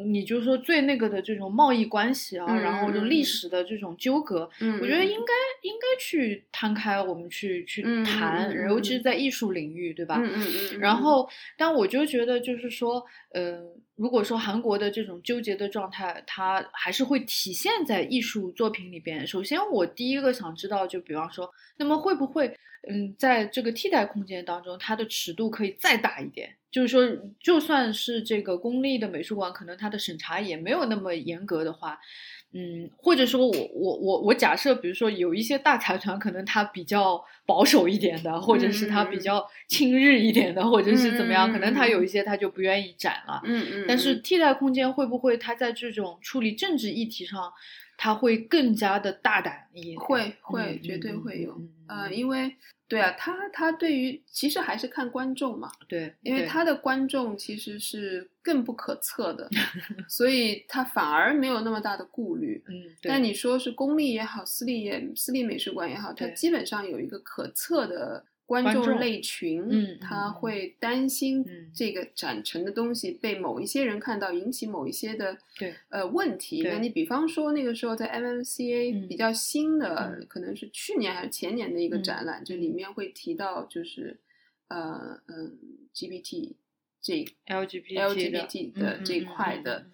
[0.05, 5.33] 你就说最那个的这种贸易关系啊，嗯然后就嗯嗯历史的这种纠葛，嗯，我觉得嗯应该
[5.63, 10.21] 应该去摊开，我们去去嗯嗯谈，嗯嗯尤其是在艺术领域，对吧？
[10.23, 13.61] 嗯嗯嗯，然后，但我就觉得，就是说，呃，
[13.95, 19.27] 如果说韩国的这种纠结的状态，它还是会体现在艺术作品里边。
[19.27, 22.55] 首先，我第一个想知道，就比方说，那么会不会，
[22.89, 26.55] 嗯，在这个替代空间当中，它的尺度可以再大一点？
[26.77, 31.99] 就是说，就算是这个公立的美术馆，可能它的审查也没有那么严格的话，
[32.53, 43.41] 嗯，或者说我我我我假设，比如说有一些大财团，可能它比较保守一点的，或者是它比较亲日一点的，或者是怎么样，可能它有嗯一些它就不愿意展了。
[43.47, 44.21] 嗯嗯，但是嗯。
[44.23, 47.51] 替代空间会不会它在这种处理政治议题上，
[47.97, 49.99] 他会更加的大胆一点。
[49.99, 52.55] 会会嗯绝对嗯会有嗯，呃，嗯因为
[52.89, 59.49] 对啊，他他对于其实还是看观众嘛，对，因为他的观众其实是更不可测的，
[60.09, 62.63] 所以他反而没有那么大的顾虑。
[62.69, 70.33] 嗯，对但你说是公立也好，私立也私立美术馆也好，它基本上有一个可测的观观众众类群，嗯他嗯。
[70.35, 71.71] 会担心嗯。
[71.75, 76.63] 这个展陈的东西被某一些人看到，引起某一些的对呃问题。
[76.63, 79.09] 那你比方说那个时候在 MMCA 嗯。
[79.09, 80.27] 比较新的，嗯。
[80.29, 84.19] 可能是去年还是前年的一个嗯展览，这里面会提到就是
[84.69, 85.59] 呃嗯
[85.93, 86.55] GPT
[87.03, 89.91] 这 LGBT 的 LGBT 的这一块的嗯。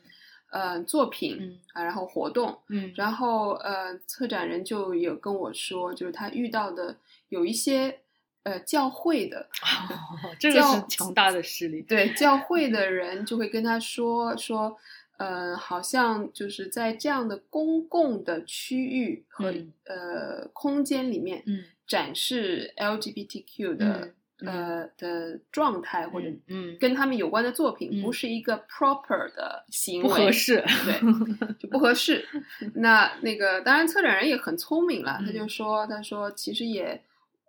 [0.76, 1.58] 呃作品、嗯。
[1.72, 2.58] 啊，然后活动。
[2.68, 6.98] 嗯嗯，然后呃，策展人就有跟我说，就是他遇到的
[7.30, 8.00] 有一些
[8.44, 11.82] 呃教会的，哦 这个是强大的势力。
[11.82, 14.76] 对教会的人就会跟他说说，
[15.18, 23.84] 呃，好像就是在这样的公共的区域和、嗯呃空间里面嗯展示 LGBTQ 的、
[24.40, 30.56] 嗯呃的状态或者嗯，跟他们有关的作品，嗯不是一个 proper 的行为，不合适。
[30.84, 31.00] 对，
[31.60, 32.26] 就不合适。
[32.74, 37.00] 那那个当然，策展人也很聪明了，他嗯就说，他说其实也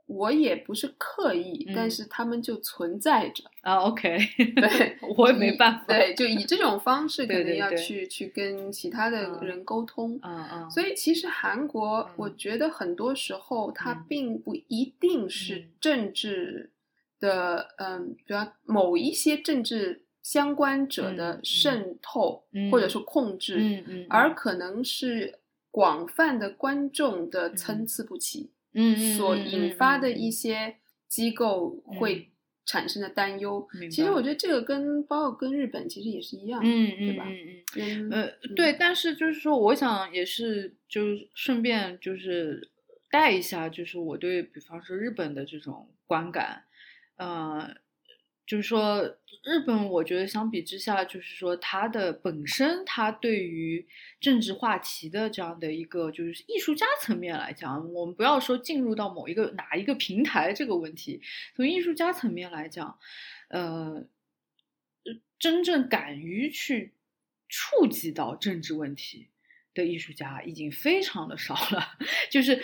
[0.05, 1.73] 我也不是刻意，嗯。
[1.75, 3.43] 但是他们就存在着。
[3.61, 4.17] 啊，OK，
[4.55, 5.85] 对， 我也没办法。
[5.87, 9.47] 对，就以这种方式，可能要去去跟其他的嗯。
[9.47, 10.19] 人沟通。
[10.23, 14.05] 嗯嗯，所以，其实韩国嗯，我觉得很多时候它嗯。
[14.09, 15.69] 并不一定是嗯。
[15.79, 16.69] 政治
[17.19, 21.39] 的，嗯，比方某一些政治相关者嗯的嗯。
[21.43, 25.39] 渗透嗯或者是控制，嗯嗯，而可能是
[25.71, 30.75] 广泛的观众的参差不齐，嗯嗯所嗯引发的嗯一些
[31.07, 31.97] 机构嗯。
[31.99, 32.29] 会
[32.65, 33.67] 产生的担忧。
[33.91, 38.09] 其实我觉得这个跟包括跟日本其实也是一样，嗯对吧嗯嗯？
[38.09, 42.69] 呃，对，但是就是说，我想也是，就是顺便就是
[43.11, 46.63] 带一下，就是我对比方说日本的这种观感，
[47.17, 47.69] 呃，
[48.53, 49.01] 就是说
[49.43, 53.83] 日本，我觉得相比之下，就是说它的本身，它对于
[54.19, 61.19] 政治话题的这样的一个就是艺术家层面来讲，我们不要说进入到某一个哪一个平台这个问题，
[61.55, 62.99] 从艺术家层面来讲，
[63.47, 64.05] 呃，
[65.39, 66.93] 真正敢于去
[67.49, 69.29] 触及到政治问题
[69.73, 71.97] 的艺术家已经非常的少了，
[72.29, 72.63] 就是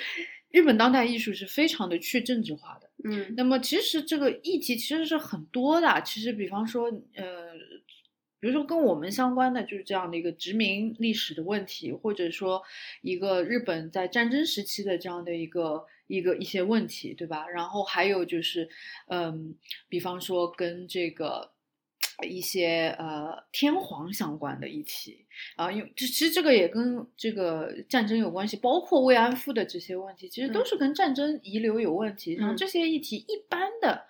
[0.51, 2.89] 日本当代艺术是非常的去政治化的。
[3.03, 7.53] 嗯那么其实这个议题其实是很多的，其实比方说，呃，
[8.39, 12.61] 比如说跟我们相关的就是这样的一个殖民历史的问题，或者说
[13.01, 17.47] 一个日本在战争时期的这样的一个一个一些问题，对吧？
[17.47, 18.67] 然后还有就是，
[19.07, 19.55] 嗯，
[19.87, 21.51] 比方说跟这个。
[22.27, 32.37] 一些呃天皇相关的议题啊，因为这其实这个也跟这个战争有关系，包括慰安妇的这些问题，其实都嗯是跟战争遗留有问题。
[32.37, 34.05] 像嗯这些议题，一般的，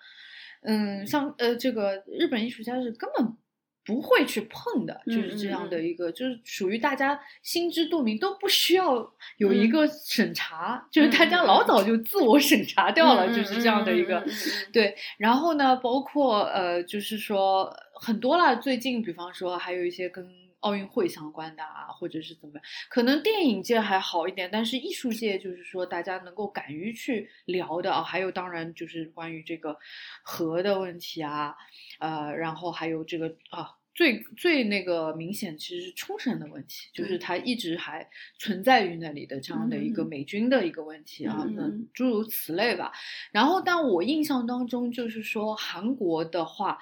[0.62, 3.36] 嗯，像呃这个日本艺术家是根本
[3.82, 8.94] 不会去碰的，嗯就是这样嗯的一个，就是属于大家心知肚明，都不需要
[9.38, 14.24] 有一嗯个审查，就是大家老早就自我审查掉了，嗯就是这样的一个。
[14.72, 20.26] 对，然后呢，包括呃，就是说很多啦，最近比方说还有一些跟
[20.60, 29.76] 奥运会相关的啊，或者是怎么样，可能电影界还好一点，但是艺术界就是说大家能够敢于去聊的啊，还有当然就是关于这个
[30.22, 31.54] 核的问题啊，
[31.98, 33.76] 呃，然后还有这个啊。
[33.92, 42.92] 最最那个明显其实是冲绳的问题，就是它一直还存在于那里的这样的一个美军的一个问题啊，那诸如此类吧。
[43.32, 46.78] 然后，但我印象当中就是说，韩国的话，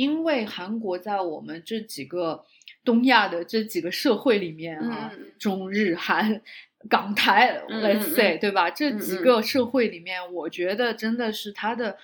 [0.00, 2.44] 因为韩国在我们这几个
[2.84, 6.40] 东亚的这几个社会里面啊，中日韩。
[6.88, 8.70] 港台嗯，let's 嗯 say，、嗯对吧？
[8.70, 11.98] 这几个社会里面，我觉得真的是他的，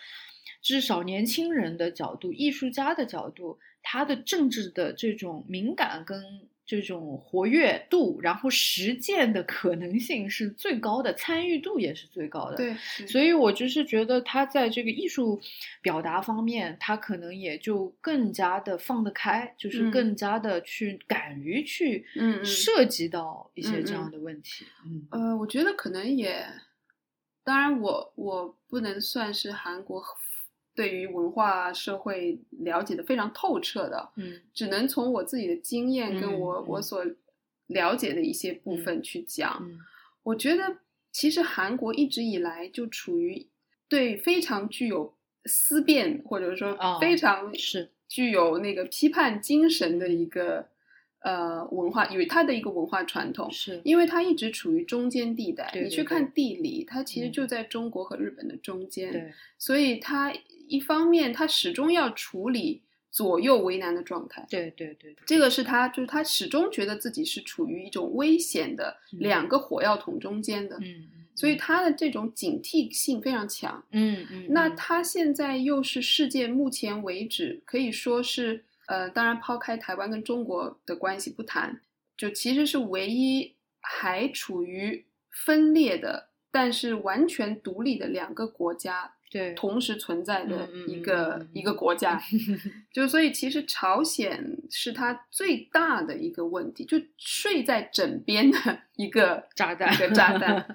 [0.61, 6.23] 至少年轻人的角度、艺术家的角度，他的政治的这种敏感跟
[6.67, 12.57] 这种活跃度，然后实践的可能性是最高的，参与度也是最高的。
[12.57, 12.75] 对，
[13.07, 15.41] 所以我就是觉得他在这个艺术
[15.81, 24.67] 表达方面，他可能也就更加的放得开，就是嗯更加的去敢于去嗯嗯涉及到一些这样的问题。
[24.85, 26.45] 嗯呃，我觉得可能也，
[27.45, 30.03] 当然我我不能算是韩国
[30.77, 37.05] 对于文化社会了解的非常透彻的，嗯只能从我自己的经验跟嗯我、嗯我所
[37.69, 39.59] 了解的一些部分去讲。
[39.63, 39.79] 嗯
[40.23, 40.79] 我觉得
[41.13, 43.47] 其实韩国一直以来就处于
[43.89, 45.15] 对非常具有
[45.45, 50.67] 思辨或者说哦非常是具有那个批判精神的一个
[51.21, 55.71] 呃文化，有它的一个文化传统，是因为它一直处于中间地带。
[55.73, 60.33] 对对对你去看地理，它其实嗯就在中国和日本的中间，对，所以它
[60.69, 64.47] 一方面他始终要处理左右为难的状态。
[64.51, 73.83] 对对对，这个是他，就是他始终觉得自己是处于一种危险的嗯两个火药桶中间的，嗯嗯，所以他的这种警惕性非常强。
[73.93, 81.81] 嗯嗯，嗯那他现在又是世界目前为止可以说是，呃，当然抛开台湾跟中国的关系不谈，
[82.17, 92.19] 就其实是唯一还处于分裂的，但是完全独立的两个国家对同时存在的一个、一个国家。
[92.91, 98.57] 就所以其实朝鲜是它最大的一个问题，就睡在枕边的
[98.97, 100.67] 一个 炸弹一个炸弹。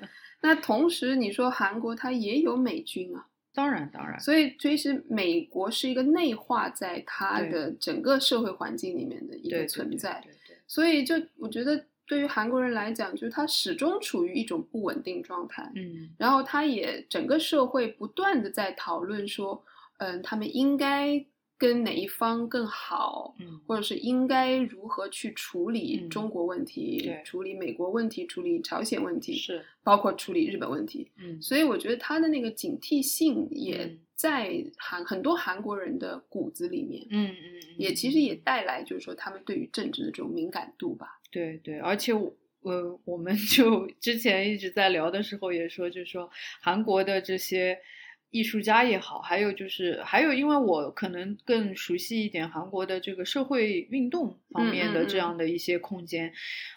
[0.41, 3.25] 那同时你说韩国它也有美军啊，
[3.55, 10.21] 当然当然，所以其实美国是一个内化在它的整个社会环境里面的一个存在。
[10.23, 15.71] 对对，所以就我觉得对于韩国人来讲，就是他始终处于一种不稳定状态。
[15.75, 16.09] 嗯。
[16.17, 19.63] 然后他也整个社会不断的在讨论说，
[19.99, 21.25] 嗯，他们应该
[21.57, 23.61] 跟哪一方更好，嗯。
[23.65, 26.09] 或者是应该如何去处理嗯。
[26.09, 27.23] 中国问题、对。
[27.23, 31.09] 处理美国问题、处理朝鲜问题，是，包括处理日本问题。
[31.15, 31.41] 嗯。
[31.41, 33.99] 所以我觉得他的那个警惕性也嗯。
[34.15, 38.19] 在韩、很多韩国人的骨子里面，嗯嗯嗯，也其实。
[38.19, 41.20] 也带来就是说他们对于政治的这种敏感度吧。
[41.31, 46.29] 对对，而且我呃，我们 就之前一直在聊的时候也说，就是说
[46.61, 47.79] 韩国的这些
[48.31, 56.31] 艺术家也好，还有就是还有，因为我可能更熟悉一点韩国的这个社会运动方面的这样的一些空间，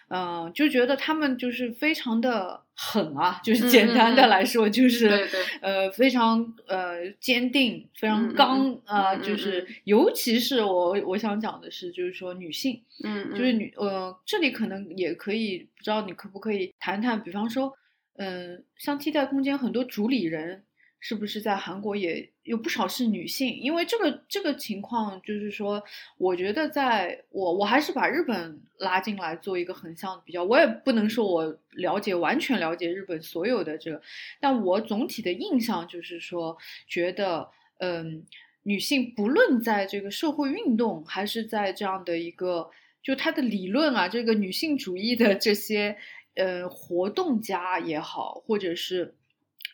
[0.09, 5.27] 嗯、就觉得他们就是非常的狠啊，就是嗯简单的来说，就是
[5.61, 12.81] 呃非常呃坚定，非常刚嗯啊、就是嗯尤其是我我想讲的是，就是说女性。
[13.03, 17.73] 嗯，就是嗯女呃，这里可能也可以，不知道你可不可以谈谈，比方说，
[18.17, 20.63] 嗯、像替代空间很多主理人
[21.07, 23.55] 是不是在韩国也有不少是女性？
[23.59, 25.83] 因为这个这个情况，就是说，
[26.17, 34.01] 我觉得在我我还是把日本拉进来做一个横向比较，我也不能说我了解完全了解日本所有的这个，
[34.39, 38.25] 但我总体的印象就是说，觉得嗯。
[38.67, 42.71] 女性不论在这个社会运动，还是在这样的一个
[43.03, 45.95] 就她的理论啊，这个女性主义的这些
[46.33, 49.13] 呃活动家也好，或者是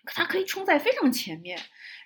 [0.05, 1.59] 她可以冲在非常前面，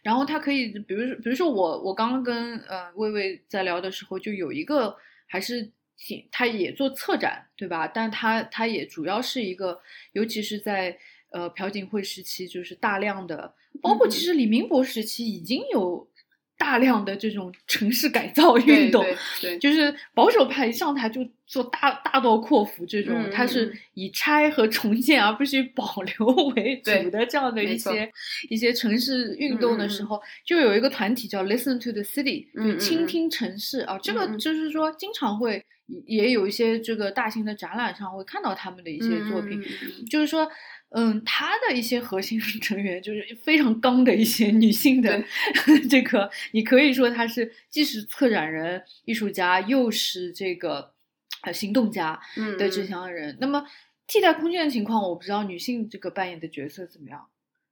[0.04, 4.96] 然后它可以，比如说比如说我我刚刚跟呃魏魏在聊的时候，就有一个
[5.28, 7.88] 还是挺，他也做策展，对吧？
[7.88, 9.80] 但他他也主要是一个，
[10.14, 10.98] 尤其是在
[11.32, 16.10] 呃朴槿惠时期，就是大量的，包括其实李明博时期已经有。
[16.58, 19.60] 大量的这种城市改造运动，对对。
[19.60, 28.10] 就是保守派一上台就做大大刀阔斧这种，嗯它是以拆和重建而不是以保留为主的这样的一些
[28.49, 33.82] 一些城市运动的时候，就有一个团体叫 Listen to the City，嗯就倾听城市。
[33.82, 33.99] 啊。
[34.01, 35.64] 这个就是说，经常会
[36.06, 39.62] 也有一些这个大型的展览上会看到他们的一些作品，
[40.10, 40.49] 就是说。
[40.98, 45.22] 嗯，他的一些核心成员就是非常刚的一些女性的
[45.89, 50.93] 这个，你可以说她是既是策展人、艺术家，又是这个
[51.41, 53.38] 呃行动家嗯的这嗯项人。
[53.41, 53.66] 那么
[54.08, 57.28] 替代空间的情况，我不知道女性这个扮演的角色怎么样。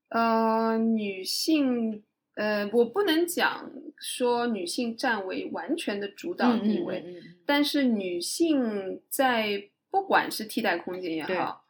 [0.10, 2.04] 呃，女性，
[2.36, 7.06] 呃，我不能讲说女性占为完全的主导地位，
[7.46, 11.63] 但是女性在不管是替代空间也好，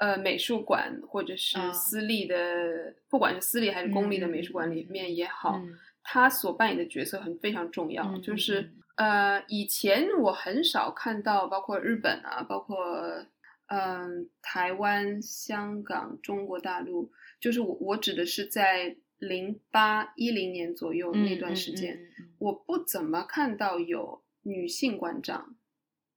[0.00, 5.78] 呃，美术馆或者是啊私立的，不管是私立还是公立的美术馆里面也好，嗯。
[6.02, 8.62] 她所扮演的角色很非常重要，就是
[8.96, 9.36] 嗯。
[9.36, 13.26] 呃，以前我很少看到，包括日本啊，包括
[13.66, 22.24] 嗯、台湾、香港、中国大陆，就是我我指的是在零八一零年左右那段时间，嗯嗯嗯。
[22.24, 25.54] 嗯我不怎么看到有女性馆长，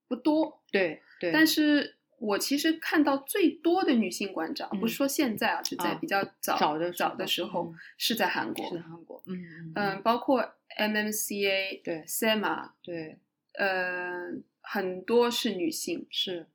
[0.08, 1.96] 不多，对对，但是是。
[2.26, 8.66] 我其实看到最多的女性馆长，不是嗯说现在啊，是在啊比较早早的早的时候，嗯是在韩国。
[8.70, 10.42] 是韩国，嗯嗯嗯，包括
[10.78, 13.18] MMCA、对 SEMA，对
[13.54, 16.48] 呃，很多是女性，是，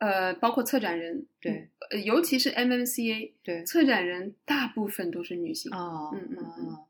[0.00, 5.72] 呃，包括策展人，对呃，尤其是 MMCA 对策展人，大部分都是女性。
[5.72, 6.80] 啊嗯嗯嗯啊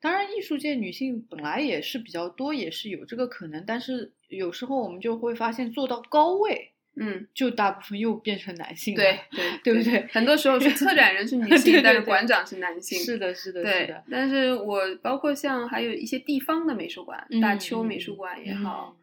[0.00, 6.67] 当然，艺术界女性本来也是比较多，也是有这个可能，但是有时候我们就会发现做到高位，
[6.98, 8.98] 嗯，就大部分又变成男性了。
[9.02, 12.98] 对对对不对很多时候是策展人是 女对性，对但是馆长是男性。
[12.98, 18.96] 是的，是的，是对的，，但是我包括像还有一些地方的美术馆，大邱嗯美术馆也好，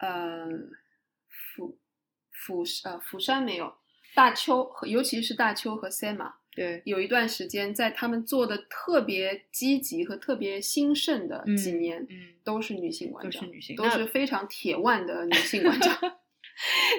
[0.00, 0.46] 呃，
[1.54, 1.78] 釜
[2.32, 3.72] 釜呃釜山没有，
[4.14, 15.98] 大邱和尤其是大邱和 Sema 对，有一段时间在他们做的特别积极和特别兴盛的几年，嗯，都是女性馆长都长，是女性都是非常铁腕的女性馆长。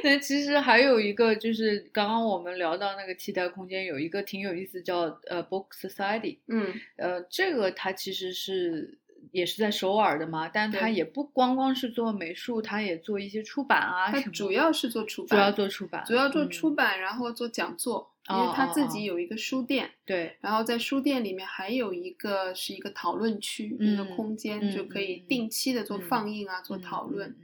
[0.04, 6.74] 那其实还有一个就是刚刚我们聊到那个替代空间，有一个挺有意思叫呃 Book Society，嗯。
[6.98, 8.98] 呃，这个它其实是
[9.32, 16.50] 也是在首尔的嘛，但它也不光光是做美术，它也做一些出版啊它主要是做出版，主要做出版，主要做嗯。
[16.50, 19.04] 出版，然后做讲座，因为它自己。
[19.04, 27.36] 有一个书店，对，然后在书店里面还有一个是一个讨论区，一个嗯空间，嗯就可以定期的做嗯放映啊，做嗯讨论。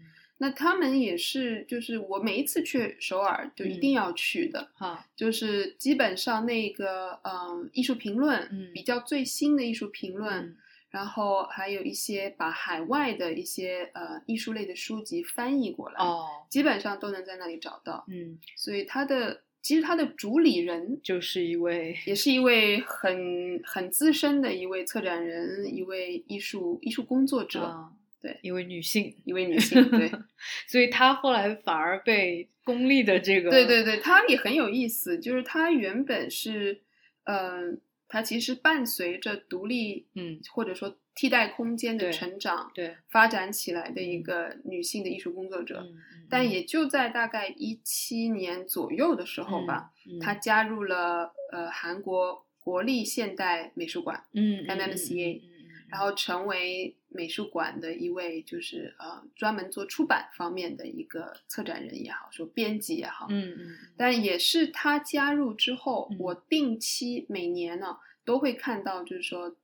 [0.41, 10.57] 那他们也是，就是我每一次去首尔就一定嗯要去的，哈，就是基本上那个嗯艺术评论，嗯比较最新的艺术评论，嗯
[10.91, 18.05] 然后还有一些把海外的一些呃艺术类的书籍翻译过来，哦，基本上都能在那里找到。
[18.07, 27.91] 嗯，所以他的其实他的主理人就是一位也是一位很很资深的一位策展人，一位艺术艺术工作者，啊
[28.21, 29.89] 对一位女性，一位女性。
[29.91, 30.11] 对
[30.67, 36.81] 所以她后来反而被公立的这个对对对，她也很有意思，就是她原本是，
[37.25, 45.79] 嗯、她其实伴随着独立嗯或者说替代空间的成长对，发展起来的一个女性的艺术工作者。
[45.81, 55.41] 嗯嗯但也就在大概一七年左右的时候吧，，嗯她加入了呃韩国国立现代美术馆，嗯 MMCA
[55.89, 69.55] 然后成为美术馆的一位就是呃专门做出版方面的一个策展人也好，说编辑也好，嗯嗯，但也是他加入之后，嗯我定期每年呢都会看到，就是说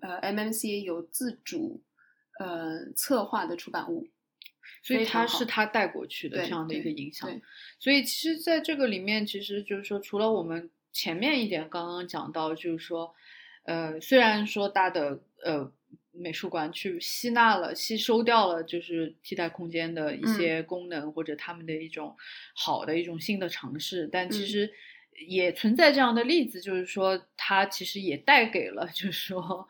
[0.00, 1.82] 呃 MMCA 有自主
[2.38, 4.08] 呃策划的出版物，
[4.82, 7.40] 所以他是他带过去的这样的一个影响对。
[7.78, 13.14] 所以其实在这个里面，其实就是说，除了我们前面一点刚刚讲到，就是说，
[13.64, 15.72] 呃，虽然说大的呃
[16.12, 22.16] 美术馆去吸纳了、吸收掉了，就是替代空间的一些功能、或者他们的一种
[22.54, 24.70] 好的一种新的尝试，但其嗯实。
[25.28, 29.68] 也存在这样的例子，就是说，它其实也带给了，就是说，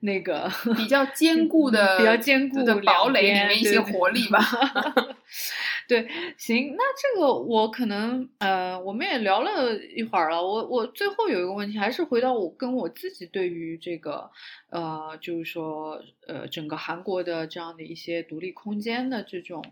[0.00, 4.38] 那个比较坚固的、比较坚固的堡垒里面一些活力吧。
[5.88, 6.08] 对，
[6.38, 10.42] 行，那这个我可能呃，我们也聊了一会儿了。
[10.42, 14.30] 我我最后有一个问题，还是回到我跟我自己对于这个
[14.70, 19.62] 呃，就是说呃，整个韩国的这样的一些独立空间的这种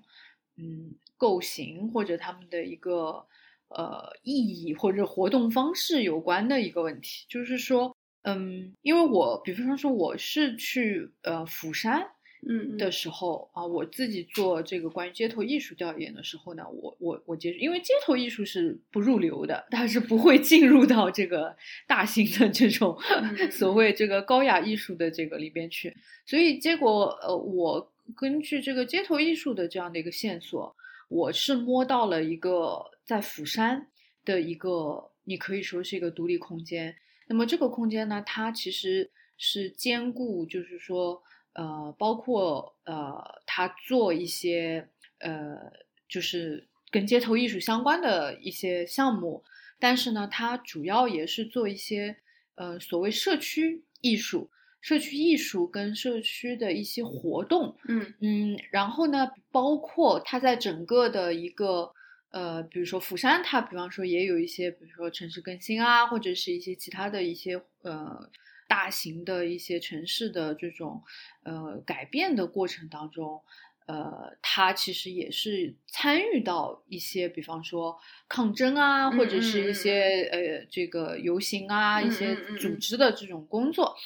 [0.56, 3.24] 嗯构型或者他们的一个
[3.68, 7.96] 呃意义或者活动方式有关的一个问题，就是说。
[8.24, 12.06] 嗯，因为我比方说我是去呃釜山，
[12.48, 12.90] 嗯的。
[12.92, 30.76] 时候啊，我自己做这个关于街头艺术调研的时候呢，我我我接触，因为街头艺术是不入流的，它是不会进入到这个大型的这种嗯所谓这个高雅艺术的这个里边去，所以结果呃，我根据这个街头艺术的这样的一个线索，
[31.08, 33.88] 我是摸到了一个在釜山
[34.24, 36.94] 的一个，你可以说是一个独立空间。
[37.26, 41.22] 那么这个空间呢，它其实是兼顾，就是说，
[41.54, 44.88] 呃，包括呃，他做一些
[45.18, 45.72] 呃，
[46.08, 49.42] 就是跟街头艺术相关的一些项目，
[49.78, 52.16] 但是呢，它主要也是做一些
[52.54, 54.50] 呃所谓社区艺术、
[54.80, 58.14] 社区艺术跟社区的一些活动，嗯。
[58.20, 61.92] 嗯，然后呢，包括它在整个的一个
[62.30, 68.30] 呃，比如说釜山，它比方说也有一些，比如说城市更新啊，或者是一些其他的一些呃
[68.72, 71.02] 大型的一些城市的这种
[71.42, 73.42] 呃改变的过程当中。
[73.84, 77.98] 呃，他其实也是参与到一些，比方说
[78.28, 83.96] 抗争啊，或者是一些呃这个游行啊，一些组织的这种工作。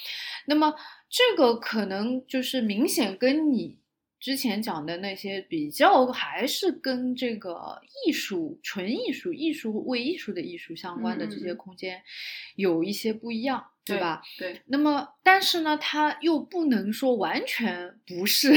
[0.47, 0.73] 那么
[1.07, 3.77] 这个可能就是明显跟你
[4.19, 12.01] 之前讲的那些比较，还是跟这个艺术、纯艺术、艺术为艺术的艺术相关的这些空间
[12.55, 13.63] 有一些不一样，
[13.93, 14.21] 对吧？？
[14.37, 18.51] 对，那么，但是呢，它又不能说完全不是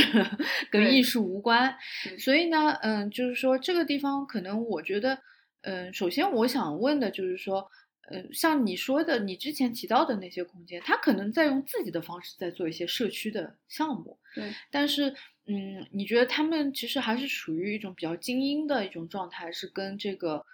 [0.70, 1.76] 跟艺术无关，
[2.18, 5.18] 所以呢，嗯，就是说这个地方可能我觉得，
[5.62, 7.70] 嗯，首先我想问的就是说，
[8.10, 15.14] 呃，像你说的，你之前提到的那些空间，它可能在用自己的方式在做一些社区的项目，对，但是，
[15.46, 20.44] 嗯，你觉得他们其实还是属于一种比较精英的一种状态，是跟这个，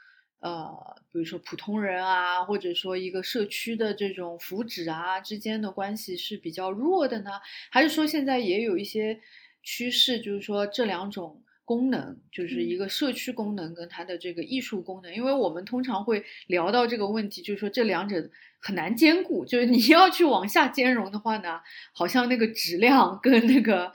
[0.40, 7.30] 呃，比如说普通人啊，或者说一个社区的这种福祉啊之间的关系是比较弱的呢？
[7.70, 9.18] 还是说现在也有一些
[9.62, 15.12] 趋势，就是说这两种功能，就是一个社区功能跟它的这个艺术功能。
[15.12, 18.30] 因为我们通常会聊到这个问题，就是说这两者
[18.60, 21.60] 很难兼顾，就是你要去往下兼容的话呢，
[21.92, 23.92] 好像那个质量跟那个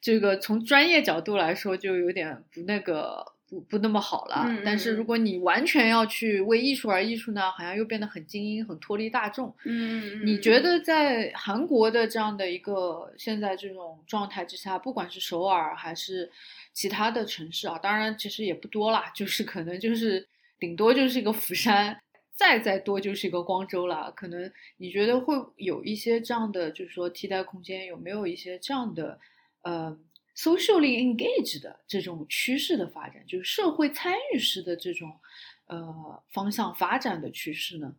[0.00, 3.34] 这个从专业角度来说就有点不那个。
[3.50, 9.52] 不不那么好了，但是如果你完全要去为艺术而艺术呢，好像又变得很精英，很脱离大众。
[9.64, 16.30] 嗯，你觉得在韩国的这样的一个现在这种状态之下，不管是首尔还是
[16.72, 20.28] 其他的城市啊，当然其实也不多啦，就是可能就是
[20.60, 22.00] 顶多就是一个釜山，
[22.36, 24.12] 再再多就是一个光州了。
[24.12, 29.18] 可能你觉得会有一些这样的，就是说替代空间，有没有一些这样的，
[29.62, 29.98] 呃
[30.36, 35.20] ？socially engaged 的这种趋势的发展，就是社会参与式的这种
[35.66, 37.94] 呃方向发展的趋势呢？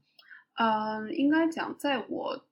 [0.55, 2.45] 嗯，应该讲，在我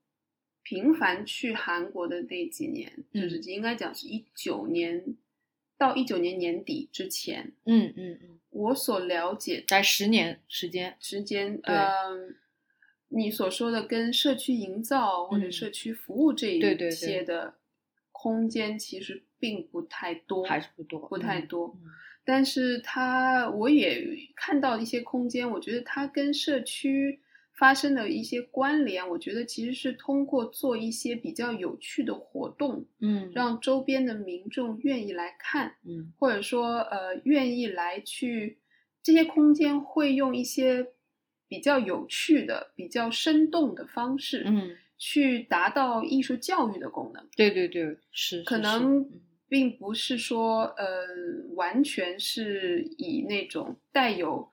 [0.63, 5.15] 频繁去韩国的那几年，就是应该讲是一九年
[5.77, 12.35] 到一九年年底之前，嗯嗯嗯，我所了解在十年时间时间，嗯，
[13.09, 17.55] 你所说的跟社区营造或者社区服务这一些的
[18.11, 19.23] 空间，其实。
[19.39, 21.75] 并不太多，还是不多，不太多。
[22.25, 27.19] 但是它，我也看到一些空间，我觉得它跟社区
[27.57, 38.59] 发生的一些关联，我觉得其实是通过做一些比较有趣的活动，嗯，让周边的民众愿意来看，嗯，或者说呃愿意来去
[39.01, 40.85] 这些空间，会用一些
[41.47, 47.27] 比较有趣的、比较生动的方式，嗯，去达到艺术教育的功能。
[47.35, 49.09] 对对对，是可能。
[49.49, 50.85] 并不是说，呃，
[51.55, 54.49] 完全是以那种带有，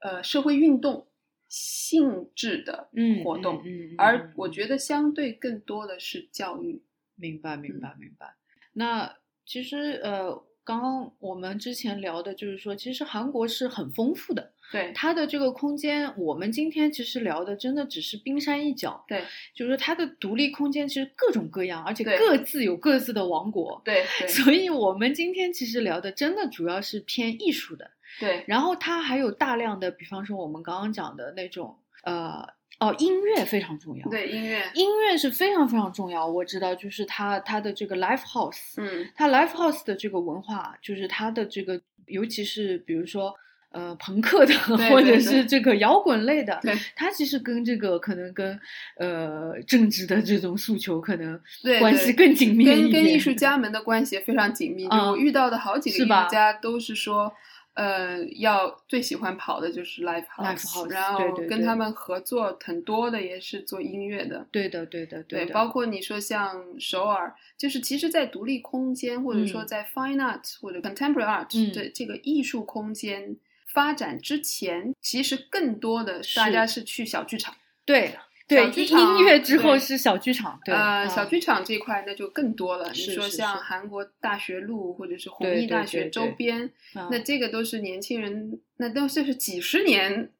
[0.00, 1.06] 呃，社会运动
[1.48, 2.88] 性质的
[3.24, 3.62] 活动，
[3.96, 6.82] 而我觉得相对更多的是教育。
[7.14, 8.34] 明白，明白，明白。
[8.72, 14.52] 那其实，呃，刚刚我们之前聊的就是说，其实韩国是很丰富的。
[14.70, 19.04] 对它的这个空间，我们今天其实聊的真的只是冰山一角。
[19.08, 23.82] 对，就是它的独立空间其实各种各样，而且各自有各自的王国。
[23.84, 27.90] 对，所以我们今天其实聊的真的主要是偏艺术的。
[28.20, 32.46] 对，然后它还有大量的，比方说我们刚刚讲的那种，呃，
[32.80, 34.08] 哦，音乐非常重要。
[34.08, 36.26] 对，音乐，音乐是非常非常重要。
[36.26, 43.32] 我知道，就是它它的这个 live house，嗯，它 live house 的这个文化，就是它的这个，尤其是比如说。
[43.72, 44.52] 呃，朋克的
[44.90, 48.58] 或者是这个摇滚类的，对它其实跟这个可能跟
[48.96, 51.40] 呃政治的这种诉求可能
[51.78, 54.88] 关系更紧密跟跟艺术家们的关系非常紧密。
[54.88, 57.32] 我遇到的好几个艺术家都是说。
[57.80, 64.46] 呃，要最喜欢跑的就是 live house，然后跟他们合作很多的也是做音乐的。
[64.50, 65.46] 对的，对的，对。
[65.46, 73.34] 包括你说像首尔，就是其实，在独立空间或者说在 fine art 或者 contemporary art 的这个艺术空间
[73.66, 77.54] 发展之前，其实更多的大家是去小剧场。
[77.86, 78.14] 对。
[78.50, 80.60] 对，音乐之后是小剧场。
[80.64, 82.90] 对，呃，小剧场这块那就更多了。
[82.92, 86.70] 你说像韩国大学路或者是弘毅大学周边，
[87.10, 90.30] 那这个都是年轻人，那都是是几十年。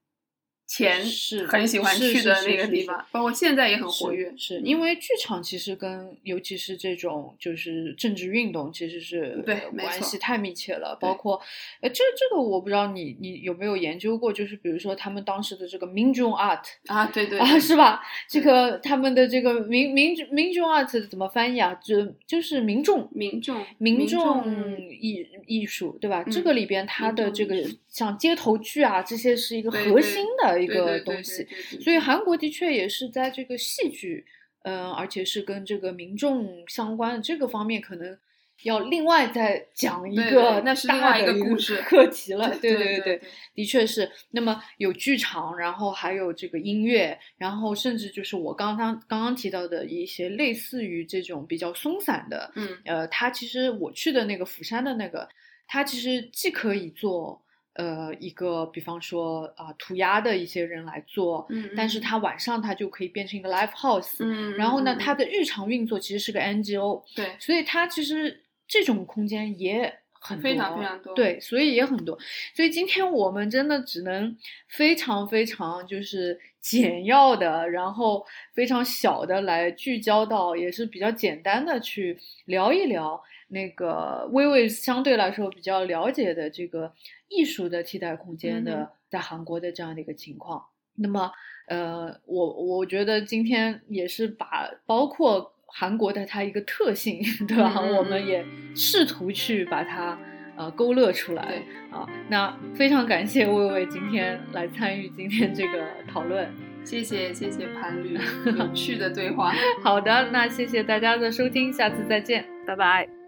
[0.72, 4.32] 前是很喜欢去的那个地方，包括现在也很活跃。
[4.38, 10.96] 是因为剧场其实跟尤其是这种就是政治运动其实是对关系太密切了。
[11.00, 11.40] 包括
[11.80, 18.00] 呃，这这个我不知道你你有没有研究过，就是比如说他们当时的这个民众 art 啊，对对啊，是吧？
[18.28, 21.74] 这个他们的这个民民民众 art 怎么翻译啊？
[21.82, 26.22] 就就是民众民众民众艺艺术对吧？
[26.30, 27.56] 这个里边它的这个
[27.88, 30.59] 像街头剧啊这些是一个核心的。
[30.60, 31.46] 一个东西，
[31.80, 34.24] 所以韩国的确也是在这个戏剧，
[34.62, 38.18] 嗯，而且是跟这个民众相关的这个方面，可能
[38.64, 42.50] 要另外再讲一个那是另外一个故事 课题了。
[42.60, 43.22] 对对对，
[43.54, 44.10] 的确是。
[44.32, 55.26] 那么有剧场，然后还有这个音乐，然后甚至就是我刚刚刚刚提到的一些类似于这种比较松散的，嗯，呃，它其实我去的那个釜山的那个，
[55.66, 57.42] 它其实既可以做。
[57.80, 72.18] 呃，一个比方说啊，涂鸦的一些人来做，嗯，但是他晚上他就可以变成一个 live house，嗯，然后呢，他的日常运作其实是个 NGO，对，所以他其实这种空间也很多，非常非常多，对，所以也很多，
[72.54, 74.36] 所以今天我们真的只能
[74.68, 78.22] 非常非常就是简要的，然后
[78.52, 83.18] 非常小的来聚焦到，也是比较简单的去聊一聊。
[83.52, 86.92] 那个微微相对来说比较了解的这个
[87.30, 90.62] 艺术的替代空间的，在韩国的这样的一个情况。
[90.96, 91.32] 那么，
[91.68, 97.80] 呃，我我觉得今天也是把包括韩国的它一个特性，对吧？
[97.80, 98.44] 我们也
[98.76, 100.18] 试图去把它。
[100.56, 102.06] 呃勾勒出来对啊。
[102.28, 106.52] 那非常感谢魏魏今天来参与今天这个讨论。
[106.84, 108.18] 谢谢谢谢潘律，
[108.58, 109.54] 有趣的对话。
[109.82, 113.19] 好的，那谢谢大家的收听，下次再见，拜拜。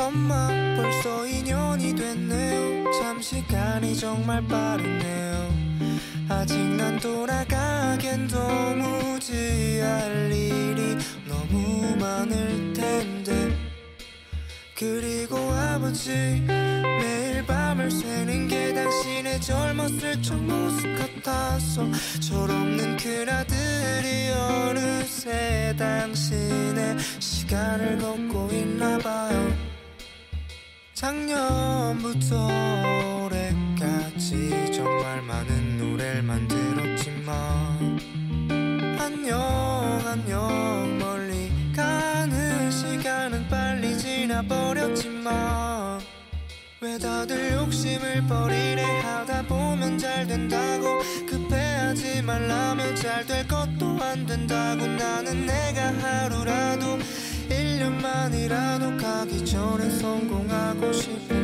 [0.00, 2.90] 엄마 벌써 2년이 됐네요.
[2.92, 5.50] 참 시간이 정말 빠르네요.
[6.26, 10.96] 아직 난 돌아가긴 도무지 할 일이
[11.28, 13.54] 너무 많을 텐데.
[14.74, 16.10] 그리고 아버지
[16.46, 21.86] 매일 밤을 새는 게 당신의 젊었을 적 모습 같아서
[22.20, 29.69] 철없는 그나들이 어느새 당신의 시간을 걷고 있나 봐요
[31.00, 32.46] 작년부터
[33.24, 37.98] 올해까지 정말 많은 노래를 만들었지만
[38.98, 39.40] 안녕
[40.04, 45.32] 안녕 멀리 가는 시간은 빨리 지나버렸지만
[46.82, 54.86] 왜 다들 욕심을 버리래 하다 보면 잘 된다고 급해하지 말라면 잘 될 것도 안 된다고
[54.86, 56.98] 나는 내가 하루라도
[57.50, 61.39] 1년만이라도 가기 전에 성공하고 싶은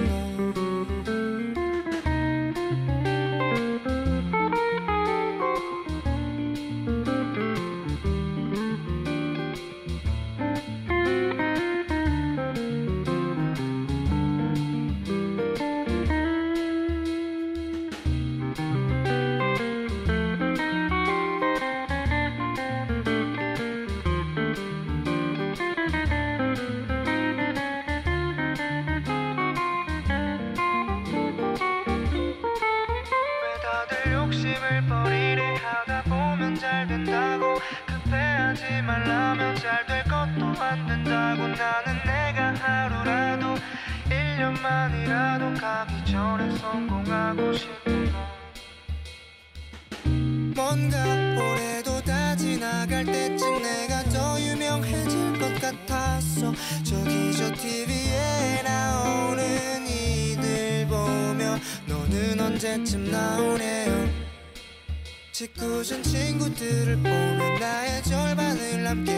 [66.57, 69.16] 친구들을 보면 나의 절반을 함께